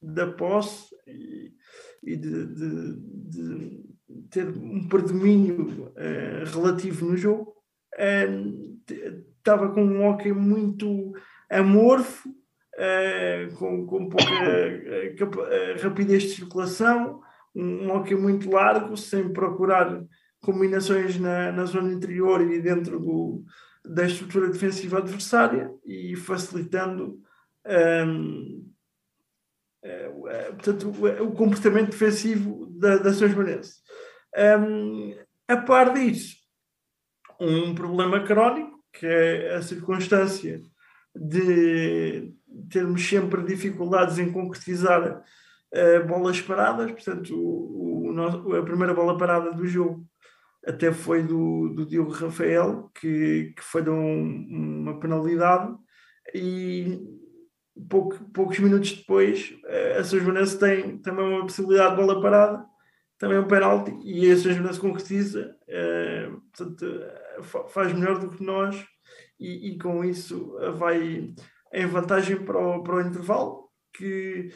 [0.00, 1.52] da posse e,
[2.02, 2.96] e de, de,
[3.30, 3.84] de,
[4.30, 7.54] ter um predomínio uh, relativo no jogo,
[9.38, 11.12] estava uh, com um hockey muito
[11.50, 17.20] amorfo, uh, com, com pouca rapidez de circulação,
[17.54, 20.02] um, hockey muito largo, sem procurar
[20.40, 23.44] combinações na, na zona interior e dentro do,
[23.84, 27.18] da estrutura defensiva adversária e facilitando
[28.06, 28.70] um,
[29.82, 30.88] é, é, portanto,
[31.22, 33.82] o comportamento defensivo da, da São Joanense.
[34.34, 35.14] Um,
[35.46, 36.36] a par disso,
[37.38, 40.62] um problema crónico, que é a circunstância
[41.14, 42.32] de
[42.70, 45.22] termos sempre dificuldades em concretizar
[45.74, 50.06] uh, bolas paradas, portanto, o, o, a primeira bola parada do jogo
[50.66, 54.46] até foi do, do Diogo Rafael, que, que foi de um,
[54.82, 55.74] uma penalidade,
[56.34, 56.98] e
[57.88, 62.64] pouco, poucos minutos depois, eh, a São Joanense tem também uma possibilidade de bola parada,
[63.18, 67.00] também um penalti, e a São Joanense concretiza, é, portanto,
[67.68, 68.84] faz melhor do que nós,
[69.38, 71.34] e, e, com isso vai
[71.72, 74.50] em vantagem para o, para o intervalo, que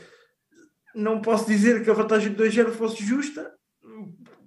[0.94, 3.52] não posso dizer que a vantagem de 2-0 fosse justa,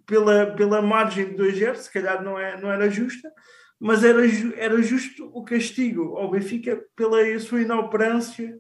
[0.06, 3.32] pela, pela margem de 2-0, se calhar não, é, não era justa,
[3.80, 4.22] mas era,
[4.58, 8.60] era justo o castigo ao Benfica pela sua inoperância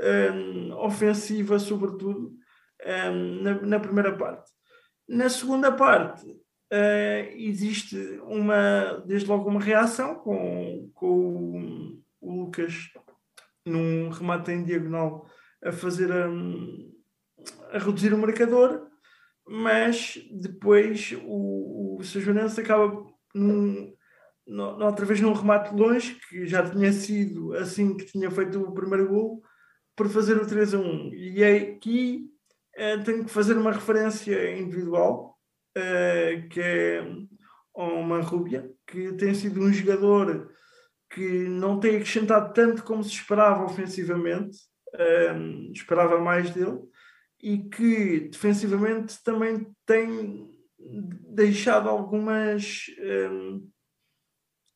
[0.00, 2.34] um, ofensiva, sobretudo
[2.86, 4.50] um, na, na, primeira parte.
[5.08, 12.90] Na segunda parte, uh, existe uma, desde logo uma reação com, com o, Lucas
[13.66, 15.26] num remate em diagonal
[15.64, 16.28] a fazer a,
[17.72, 18.86] a reduzir o marcador,
[19.46, 23.92] mas depois o, o Sejonense acaba num,
[24.46, 28.72] no, outra vez num remate longe, que já tinha sido assim que tinha feito o
[28.72, 29.42] primeiro gol,
[29.96, 31.14] por fazer o 3 a 1.
[31.14, 32.30] E aqui
[32.76, 35.36] uh, tenho que fazer uma referência individual,
[35.76, 37.04] uh, que é
[37.74, 40.50] uma Rúbia, que tem sido um jogador
[41.10, 44.58] que não tem acrescentado tanto como se esperava ofensivamente,
[44.94, 46.78] uh, esperava mais dele,
[47.42, 52.86] e que defensivamente também tem deixado algumas
[53.30, 53.70] um,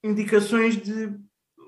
[0.02, 1.14] indicações de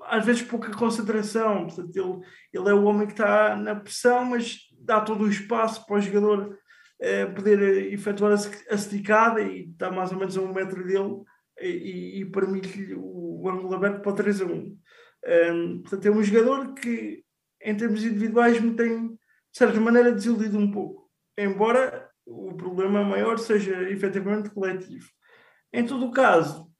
[0.05, 1.67] às vezes pouca concentração.
[1.67, 2.19] Portanto, ele,
[2.53, 6.01] ele é o homem que está na pressão, mas dá todo o espaço para o
[6.01, 6.57] jogador
[6.99, 11.21] eh, poder efetuar a, a esticada e está mais ou menos a um metro dele
[11.61, 14.49] e, e permite-lhe o ângulo aberto para o 3 a 1.
[14.51, 17.23] Um, portanto, é um jogador que,
[17.61, 19.17] em termos individuais, me tem,
[19.57, 21.09] de certa maneira, desiludido um pouco.
[21.35, 25.09] Embora o problema maior seja efetivamente coletivo.
[25.73, 26.71] Em todo o caso,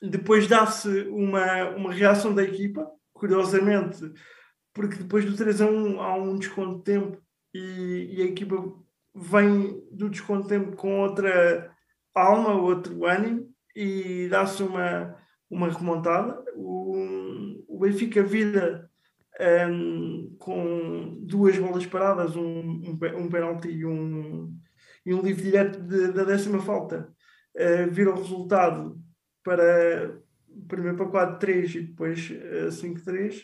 [0.00, 4.12] depois dá-se uma, uma reação da equipa, curiosamente,
[4.72, 7.20] porque depois do 3 a 1 há um desconto de tempo
[7.52, 8.56] e, e a equipa
[9.12, 11.68] vem do desconto de tempo com outra
[12.14, 15.16] alma, outro ânimo e dá-se uma,
[15.50, 16.44] uma remontada.
[16.54, 18.88] O, o Benfica vira
[19.40, 24.52] um, com duas bolas paradas, um, um, um penalti e um,
[25.06, 27.12] e um livre direto de, da décima falta.
[27.56, 28.98] Uh, vira o resultado
[29.42, 30.18] para
[30.68, 33.42] primeiro para 4-3 e depois uh, 5-3.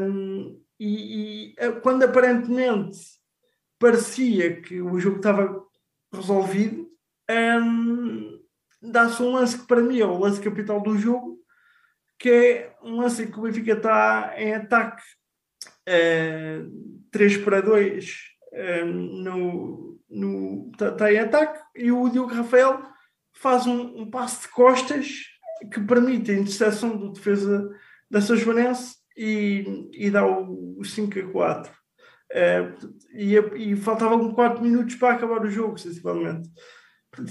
[0.00, 2.98] Um, e, e eh, quando aparentemente
[3.78, 5.62] parecia que o jogo estava
[6.12, 6.88] resolvido,
[7.30, 8.40] um,
[8.80, 11.37] dá-se um lance que para mim é o lance capital do jogo,
[12.18, 15.02] que é um lance em que o Benfica está em ataque
[15.88, 18.16] uh, 3 para 2
[18.52, 22.82] uh, no, no, está, está em ataque e o Diogo Rafael
[23.32, 25.08] faz um, um passo de costas
[25.72, 27.68] que permite a interseção do defesa
[28.10, 31.78] da São Joanense e, e dá o, o 5 a 4.
[32.30, 32.72] É,
[33.14, 36.48] e, e faltavam 4 minutos para acabar o jogo, sensivelmente.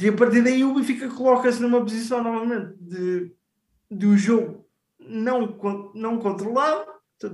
[0.01, 4.66] E a partir daí o Benfica coloca-se numa posição novamente de, um jogo
[5.07, 5.57] não,
[5.95, 6.85] não controlado,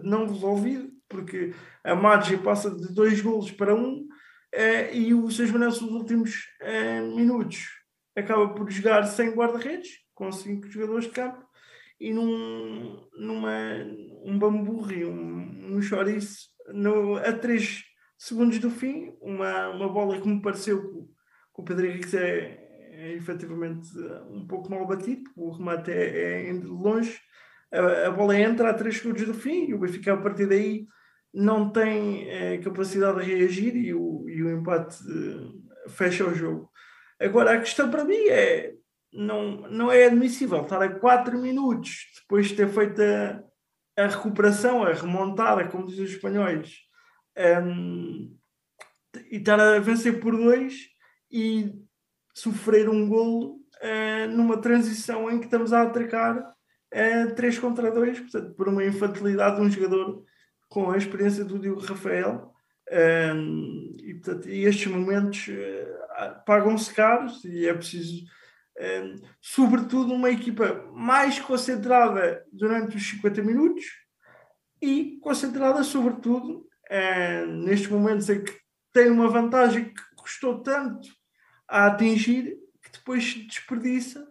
[0.04, 1.54] não resolvido, porque
[1.84, 4.08] a margem passa de dois golos para um
[4.52, 7.68] é, e o São nos últimos é, minutos
[8.16, 11.44] acaba por jogar sem guarda-redes, com cinco jogadores de campo,
[12.00, 13.52] e num, numa,
[14.24, 17.84] um bamburri, um, um chouriço, no, a 3
[18.18, 21.14] segundos do fim, uma, uma bola que me pareceu que,
[21.56, 22.60] o Pedro Henrique é,
[22.92, 23.90] é efetivamente
[24.30, 27.20] um pouco mal batido, o remate é, é de longe,
[27.80, 30.86] a, bola entra a 3 segundos do fim e o Benfica a partir daí
[31.34, 36.70] não tem é, capacidade de reagir e o, e o empate eh, fecha o jogo.
[37.20, 38.74] Agora, a questão para mim é
[39.12, 43.44] não, não é admissível estar a 4 minutos depois de ter feito a,
[44.04, 46.78] a recuperação, a remontada, como dizem os espanhóis,
[47.64, 48.36] um,
[49.32, 50.88] e estar a vencer por dois
[51.32, 51.74] e
[52.34, 56.54] sofrer um golo uh, numa transição em que estamos a atracar
[56.94, 60.24] uh, 3 contra 2, portanto, por uma infantilidade de um jogador
[60.70, 62.52] com a experiência do Diogo Rafael.
[62.92, 68.26] Um, e, portanto, estes momentos uh, pagam-se caros e é preciso
[68.78, 73.86] Ehm, sobretudo uma equipa mais concentrada durante os 50 minutos
[74.82, 78.54] e concentrada, sobretudo, ehm, nestes momentos em que
[78.92, 81.08] tem uma vantagem que custou tanto
[81.68, 84.28] a atingir que depois se desperdiça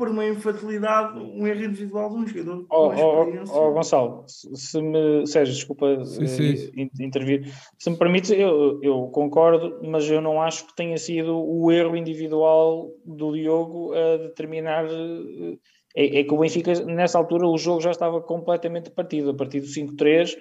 [0.00, 2.66] por uma infantilidade, um erro individual de um jogador.
[2.70, 5.26] Oh, oh, oh, Gonçalo, se me.
[5.26, 6.72] Sérgio, desculpa sim, sim.
[6.74, 7.52] Eh, intervir.
[7.78, 11.94] Se me permites, eu, eu concordo, mas eu não acho que tenha sido o erro
[11.94, 14.86] individual do Diogo a determinar.
[14.86, 15.58] Eh,
[15.94, 19.32] é, é que o Benfica, nessa altura, o jogo já estava completamente partido.
[19.32, 20.34] A partir do 5-3,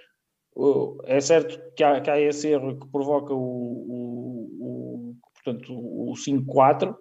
[1.04, 6.14] é certo que há, que há esse erro que provoca o, o, o portanto, o
[6.14, 6.96] 5-4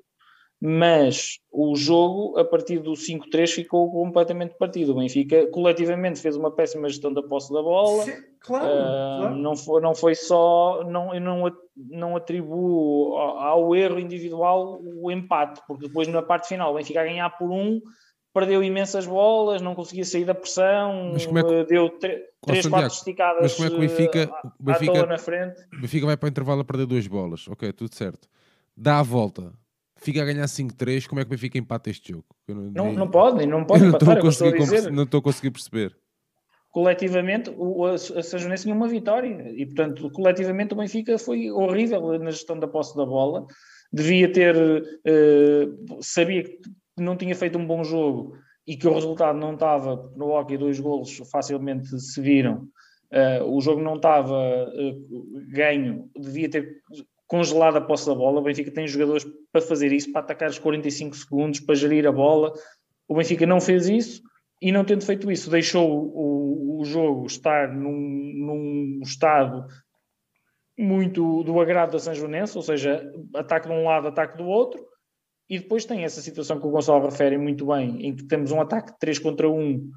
[0.61, 4.92] mas o jogo, a partir do 5-3, ficou completamente partido.
[4.92, 8.02] O Benfica coletivamente fez uma péssima gestão da posse da bola.
[8.02, 9.36] Sim, claro, uh, claro.
[9.36, 11.44] Não, foi, não foi só, não, eu não,
[11.76, 17.04] não atribuo ao erro individual o empate, porque depois na parte final o Benfica a
[17.04, 17.80] ganhar por um,
[18.34, 23.54] perdeu imensas bolas, não conseguia sair da pressão, é que, deu três, quatro esticadas mas
[23.54, 25.61] como é que o Benfica, o Benfica, na frente.
[25.72, 28.28] O Benfica vai para o intervalo a perder duas bolas, ok, tudo certo.
[28.76, 29.52] Dá a volta,
[29.99, 32.24] fica a ganhar 5-3, como é que o Benfica empata este jogo?
[32.49, 35.51] não, não, não pode, não pode não empatar, estou a conseguir, não estou a conseguir
[35.51, 35.96] perceber.
[36.70, 42.18] Coletivamente, o, a, a Sajonense tinha uma vitória e, portanto, coletivamente o Benfica foi horrível
[42.18, 43.46] na gestão da posse da bola.
[43.92, 46.59] Devia ter, uh, sabia que
[46.96, 48.36] não tinha feito um bom jogo
[48.66, 52.68] e que o resultado não estava no hockey, dois golos facilmente se viram.
[53.11, 56.82] Uh, o jogo não estava uh, ganho, devia ter
[57.29, 58.41] congelada a posse da bola.
[58.41, 62.12] O Benfica tem jogadores para fazer isso, para atacar os 45 segundos, para gerir a
[62.12, 62.53] bola.
[63.07, 64.22] O Benfica não fez isso
[64.61, 67.93] e, não tendo feito isso, deixou o, o jogo estar num,
[68.35, 69.66] num, estado
[70.76, 74.85] muito do agrado da São Joanense, ou seja, ataque de um lado, ataque do outro.
[75.51, 78.61] E depois tem essa situação que o Gonçalo refere muito bem, em que temos um
[78.61, 79.91] ataque de 3 contra 1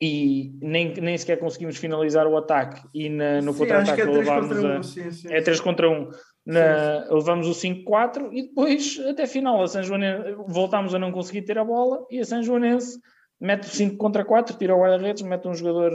[0.00, 4.60] e nem, nem sequer conseguimos finalizar o ataque e na, no contra-ataque é 3 contra
[4.60, 4.80] 1 um,
[5.28, 6.10] é 3 contra 1 um.
[6.46, 11.42] Na, levamos o 5-4 e depois, até final, a São Joanense, voltámos a não conseguir
[11.42, 12.98] ter a bola e a São Joanense
[13.40, 15.92] mete o 5 contra 4, tira o guarda-redes, mete um jogador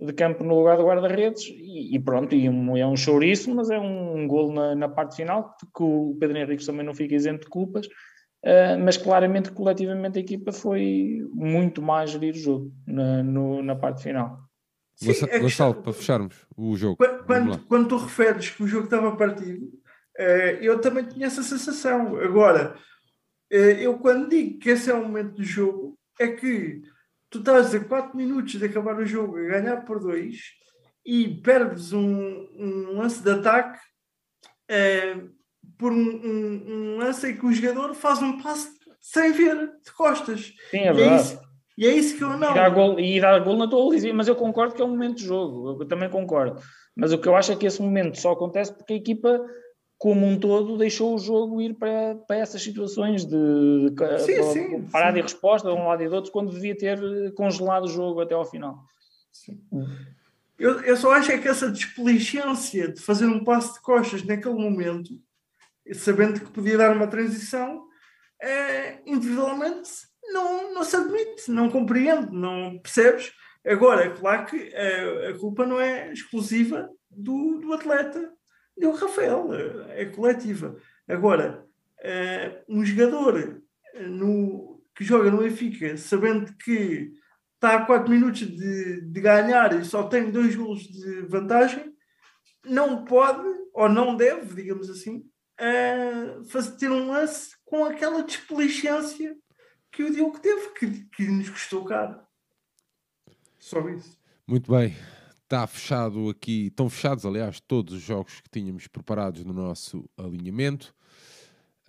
[0.00, 3.70] de campo no lugar do guarda-redes e, e, pronto, e um, é um chouriço, mas
[3.70, 7.14] é um, um golo na, na, parte final, que o Pedro Henrique também não fica
[7.14, 12.72] isento de culpas, uh, mas claramente, coletivamente, a equipa foi muito mais gerir o jogo
[12.86, 14.38] na, no, na parte final.
[14.94, 16.96] Sim, é Gonçalo, para fecharmos o jogo.
[17.26, 19.66] Quando, quando, tu referes que o jogo estava partido,
[20.60, 22.16] eu também tinha essa sensação.
[22.16, 22.76] Agora,
[23.52, 26.82] uh, eu quando digo que esse é o momento do jogo, é que
[27.30, 30.36] tu estás a 4 minutos de acabar o jogo a ganhar por 2
[31.06, 33.78] e perdes um, um lance de ataque
[34.68, 35.16] é,
[35.78, 38.68] por um, um, um, lance em que o jogador faz um passe
[39.00, 40.52] sem ver de costas.
[40.70, 41.00] Sim, é verdade.
[41.00, 41.40] E é isso,
[41.78, 42.50] e é isso que eu não.
[42.50, 45.16] E dá gol, e dá gol na tua mas eu concordo que é um momento
[45.16, 46.60] de jogo, eu também concordo.
[46.94, 49.40] Mas o que eu acho é que esse momento só acontece porque a equipa
[50.00, 53.36] como um todo, deixou o jogo ir para, para essas situações de,
[54.20, 55.18] sim, de sim, parada sim.
[55.18, 56.98] e resposta de um lado e do outro, quando devia ter
[57.34, 58.82] congelado o jogo até ao final.
[60.58, 64.54] Eu, eu só acho é que essa desplicência de fazer um passo de costas naquele
[64.54, 65.10] momento,
[65.92, 67.84] sabendo que podia dar uma transição,
[68.40, 69.90] é, individualmente
[70.32, 73.32] não, não se admite, não compreende, não percebes.
[73.66, 78.32] Agora, é claro que a, a culpa não é exclusiva do, do atleta
[78.80, 79.48] deu Rafael,
[79.90, 80.76] é coletiva.
[81.06, 81.64] Agora,
[82.00, 83.62] uh, um jogador
[83.94, 87.12] eh, no, que joga no Benfica, sabendo que
[87.54, 91.94] está a 4 minutos de, de ganhar e só tem dois golos de vantagem,
[92.64, 95.28] não pode, ou não deve, digamos assim,
[95.60, 99.36] uh, fazer, ter um lance com aquela desplicência
[99.92, 102.20] que o Diogo teve, que, que nos custou caro.
[103.58, 104.18] Só isso.
[104.46, 104.96] Muito bem
[105.50, 110.94] está fechado aqui, estão fechados, aliás, todos os jogos que tínhamos preparados no nosso alinhamento.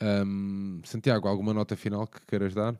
[0.02, 2.74] Um, Santiago, alguma nota final que queiras dar?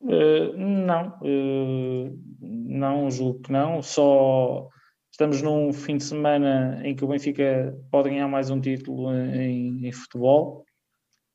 [0.00, 3.82] Uh, não, uh, não, julgo que não.
[3.82, 4.68] Só
[5.10, 9.84] estamos num fim de semana em que o Benfica pode ganhar mais um título em,
[9.84, 10.64] em futebol.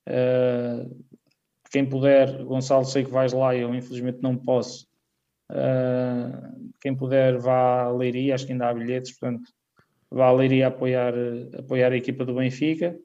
[0.07, 1.03] Uh,
[1.69, 4.88] quem puder, Gonçalo, sei que vais lá, eu infelizmente não posso.
[5.51, 9.49] Uh, quem puder vá à Leiria, acho que ainda há bilhetes, portanto,
[10.09, 11.13] vá à Leiria apoiar,
[11.57, 12.97] apoiar a equipa do Benfica.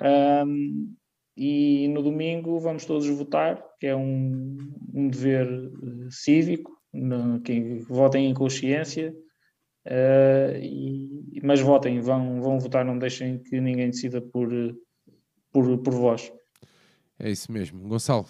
[0.00, 0.94] Um,
[1.36, 4.56] e no domingo vamos todos votar, que é um,
[4.92, 9.14] um dever uh, cívico, no, que votem em consciência,
[9.86, 14.48] uh, e, mas votem, vão, vão votar, não deixem que ninguém decida por,
[15.52, 16.32] por, por vós.
[17.18, 17.88] É isso mesmo.
[17.88, 18.26] Gonçalo.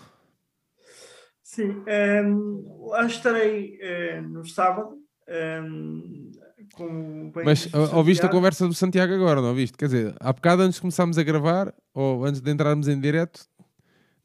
[1.49, 4.99] Sim, um, ehm, lá estarei uh, no sábado.
[5.27, 6.31] Um,
[6.77, 9.75] ehm, Mas ouviste a conversa do Santiago agora, não ouviste?
[9.79, 13.47] Quer dizer, há bocado antes de começarmos a gravar, ou antes de entrarmos em direto,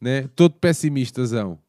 [0.01, 0.27] né?
[0.35, 1.62] todo pessimistazão.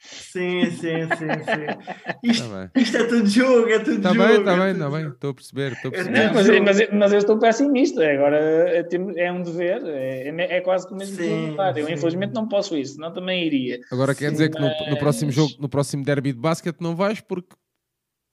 [0.00, 2.30] Sim, sim, sim, sim.
[2.30, 4.28] Isto, tá isto é tudo jogo, é tudo tá jogo.
[4.28, 5.72] Bem, tá bem, está bem, estou a perceber.
[5.72, 6.60] Estou a é perceber.
[6.62, 8.86] mas, mas, mas, eu estou pessimista, agora é,
[9.16, 12.76] é um dever, é, é quase que o mesmo sim, que Eu infelizmente não posso
[12.76, 13.80] isso, senão também iria.
[13.90, 16.94] Agora quer sim, dizer que no, no, próximo jogo, no próximo derby de basquete não
[16.94, 17.56] vais porque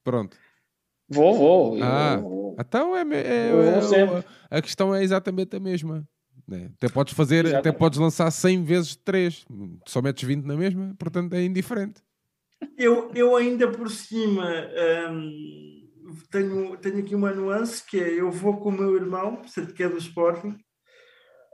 [0.04, 0.38] pronto.
[1.10, 1.84] Vou, vou.
[1.84, 2.56] Ah, vou.
[2.60, 3.50] então é, é,
[4.52, 6.08] é a questão é exatamente a mesma.
[6.48, 6.72] Né?
[6.78, 9.46] Até podes fazer, até podes lançar 100 vezes 3,
[9.86, 12.02] só metes 20 na mesma, portanto é indiferente.
[12.78, 14.46] Eu, eu ainda por cima
[15.12, 15.90] hum,
[16.30, 19.84] tenho, tenho aqui uma nuance que é eu vou com o meu irmão, portanto, que
[19.84, 20.56] é do Sporting.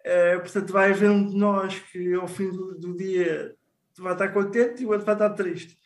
[0.05, 3.55] Uh, portanto, vai haver um de nós que ao fim do, do dia
[3.97, 5.77] vai estar contente e o outro vai estar triste.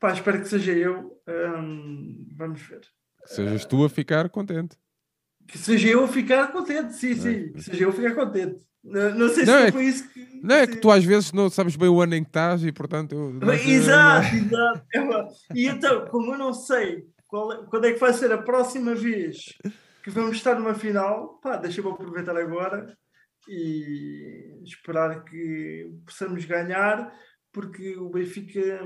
[0.00, 1.20] Pá, espero que seja eu.
[1.28, 2.80] Um, vamos ver.
[3.22, 4.76] Que sejas tu a ficar contente
[5.48, 8.66] que seja eu ficar contente, sim, sim, que seja eu ficar contente.
[8.84, 10.40] Não, não sei não, se é foi isso que.
[10.42, 12.70] Não, é que tu às vezes não sabes bem o ano em que estás e
[12.70, 13.14] portanto.
[13.14, 14.82] Eu, exato, exato.
[14.94, 18.38] É e então, como eu não sei qual, é, quando é que vai ser a
[18.38, 19.56] próxima vez
[20.04, 22.96] que vamos estar numa final, pá, deixa-me aproveitar agora
[23.48, 27.12] e esperar que possamos ganhar,
[27.52, 28.80] porque o Benfica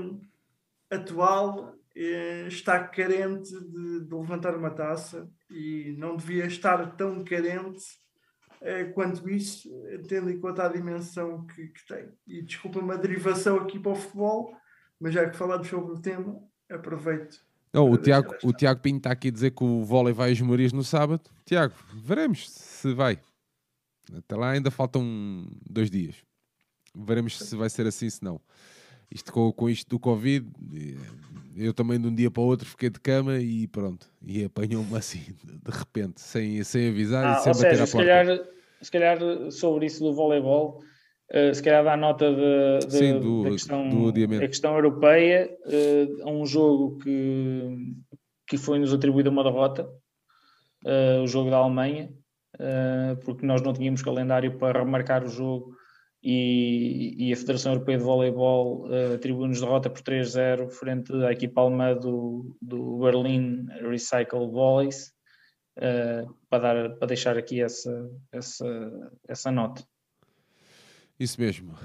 [0.89, 7.83] atual eh, está carente de, de, levantar uma taça e não devia estar tão carente
[8.61, 9.69] eh, quanto isso,
[10.07, 12.09] tendo em conta a dimensão que, que tem.
[12.25, 14.55] E desculpa uma derivação aqui para o futebol,
[14.99, 17.37] mas já que falamos sobre o tema, aproveito.
[17.75, 20.39] Oh, o, Tiago, o Tiago Pinto está aqui a dizer que o vôlei vai às
[20.41, 21.23] Marias no sábado.
[21.45, 23.19] Tiago, veremos se vai.
[24.15, 26.15] Até lá ainda faltam dois dias.
[26.95, 28.39] Veremos se vai ser assim, se não.
[29.09, 30.47] Isto com, com isto do Covid,
[31.55, 34.07] eu também de um dia para o outro fiquei de cama e pronto.
[34.25, 37.97] E apanhou-me assim, de repente, sem, sem avisar ah, e sem bater seja, a porta.
[37.97, 38.39] Calhar,
[38.81, 40.79] se calhar sobre isso do voleibol,
[41.31, 45.49] uh, se calhar dá nota de, de, Sim, do, da questão, do a questão europeia,
[45.65, 47.93] uh, a um jogo que,
[48.47, 49.87] que foi nos atribuído uma derrota,
[50.85, 52.11] uh, o jogo da Alemanha,
[53.25, 55.75] porque nós não tínhamos calendário para remarcar o jogo
[56.23, 61.59] e, e, a Federação Europeia de Voleibol uh, atribuiu-nos derrota por 3-0 frente à equipa
[61.59, 65.11] alemã do, do Berlin Recycle Volleys
[65.77, 69.83] uh, para, dar, para deixar aqui essa, essa, essa nota.
[71.19, 71.75] Isso mesmo.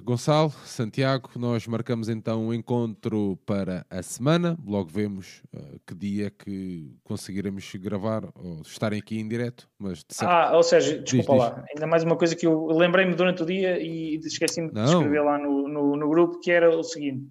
[0.00, 4.56] Gonçalo, Santiago, nós marcamos então um encontro para a semana.
[4.66, 9.68] Logo vemos uh, que dia que conseguiremos gravar ou estarem aqui em direto.
[9.78, 10.30] Mas de certo...
[10.30, 11.64] Ah, ou seja, desculpa diz, lá, diz.
[11.74, 15.38] ainda mais uma coisa que eu lembrei-me durante o dia e esqueci-me de escrever lá
[15.38, 17.26] no, no, no, grupo, que era o seguinte: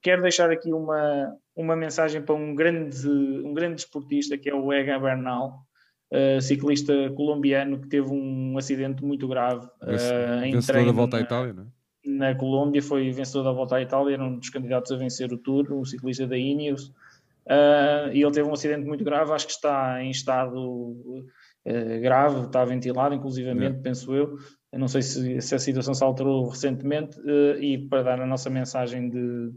[0.00, 4.72] quero deixar aqui uma, uma mensagem para um grande, um grande desportista que é o
[4.72, 5.64] Ega Bernal.
[6.08, 11.52] Uh, ciclista colombiano que teve um acidente muito grave uh, em treino volta à Itália,
[11.52, 11.66] não é?
[12.06, 15.38] Na Colômbia, foi vencedor da Volta à Itália, era um dos candidatos a vencer o
[15.38, 16.88] Tour, um ciclista da Ineos,
[17.46, 22.46] uh, e ele teve um acidente muito grave, acho que está em estado uh, grave,
[22.46, 23.82] está ventilado, inclusivamente, é.
[23.82, 24.38] penso eu.
[24.72, 24.78] eu.
[24.78, 28.48] não sei se, se, a situação se alterou recentemente, uh, e para dar a nossa
[28.48, 29.52] mensagem de.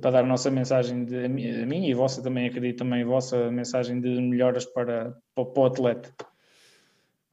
[0.00, 3.06] para dar a nossa mensagem de a mim e a vossa também acredito também a
[3.06, 6.14] vossa mensagem de melhoras para, para, para o atleta.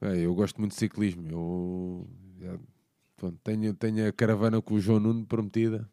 [0.02, 1.26] É, eu gosto muito de ciclismo.
[1.30, 2.08] Eu
[3.16, 5.88] Pronto, tenho, tenho a caravana com o João Nuno prometida.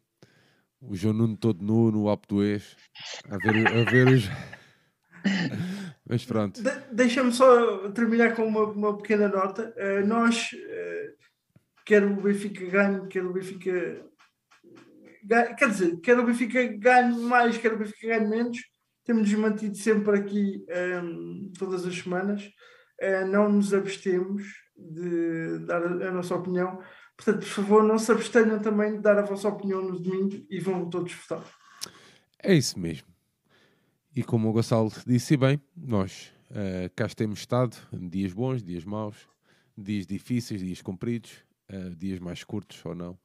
[0.80, 4.24] O João Nuno todo nu no Alpe do a ver, a ver os.
[6.04, 6.60] Mas pronto.
[6.60, 9.72] De, Deixa-me só terminar com uma, uma pequena nota.
[9.76, 11.16] Uh, nós, uh,
[11.86, 14.04] quer o Benfica ganhe, quer o Benfica.
[15.24, 18.58] Ganhe, quer dizer, quer o Benfica ganhe mais, quer o Benfica ganhe menos,
[19.04, 22.42] temos mantido sempre aqui um, ehm, todas as semanas.
[23.00, 24.42] Uh, não nos abstemos
[24.76, 26.80] de dar a nossa opinião
[27.24, 30.58] Portanto, por favor, não se abstenham também de dar a vossa opinião no domingo e
[30.58, 31.44] vão todos votar.
[32.42, 33.06] É isso mesmo.
[34.14, 39.16] E como o Gonçalo disse bem, nós uh, cá temos estado dias bons, dias maus,
[39.78, 41.32] dias difíceis, dias compridos,
[41.72, 43.16] uh, dias mais curtos ou não.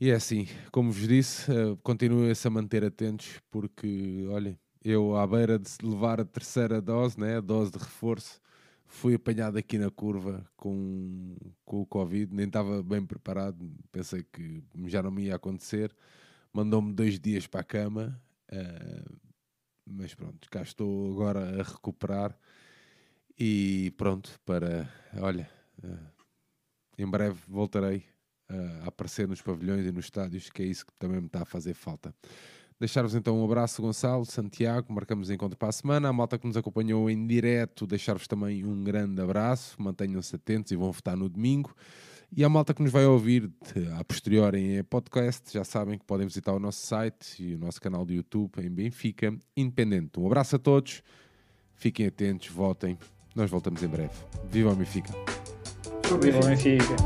[0.00, 5.26] E é assim, como vos disse, uh, continuem-se a manter atentos, porque, olhem, eu à
[5.26, 8.40] beira de levar a terceira dose, né, a dose de reforço,
[8.86, 14.62] fui apanhado aqui na curva com, com o Covid, nem estava bem preparado, pensei que
[14.86, 15.94] já não me ia acontecer.
[16.52, 18.20] Mandou-me dois dias para a cama,
[18.52, 19.16] uh,
[19.84, 22.38] mas pronto, cá estou agora a recuperar
[23.38, 25.48] e pronto, para olha,
[25.84, 26.24] uh,
[26.96, 28.04] em breve voltarei
[28.50, 31.42] uh, a aparecer nos pavilhões e nos estádios, que é isso que também me está
[31.42, 32.14] a fazer falta.
[32.78, 36.10] Deixar-vos então um abraço, Gonçalo, Santiago, marcamos encontro para a semana.
[36.10, 40.76] A malta que nos acompanhou em direto, deixar-vos também um grande abraço, mantenham-se atentos e
[40.76, 41.74] vão votar no domingo.
[42.30, 43.50] E a malta que nos vai ouvir
[43.98, 47.80] a posteriori em podcast, já sabem que podem visitar o nosso site e o nosso
[47.80, 50.20] canal de YouTube em Benfica Independente.
[50.20, 51.02] Um abraço a todos,
[51.74, 52.98] fiquem atentos, votem,
[53.34, 54.12] nós voltamos em breve.
[54.50, 55.14] Viva o Benfica!
[56.20, 56.96] Viva o Benfica!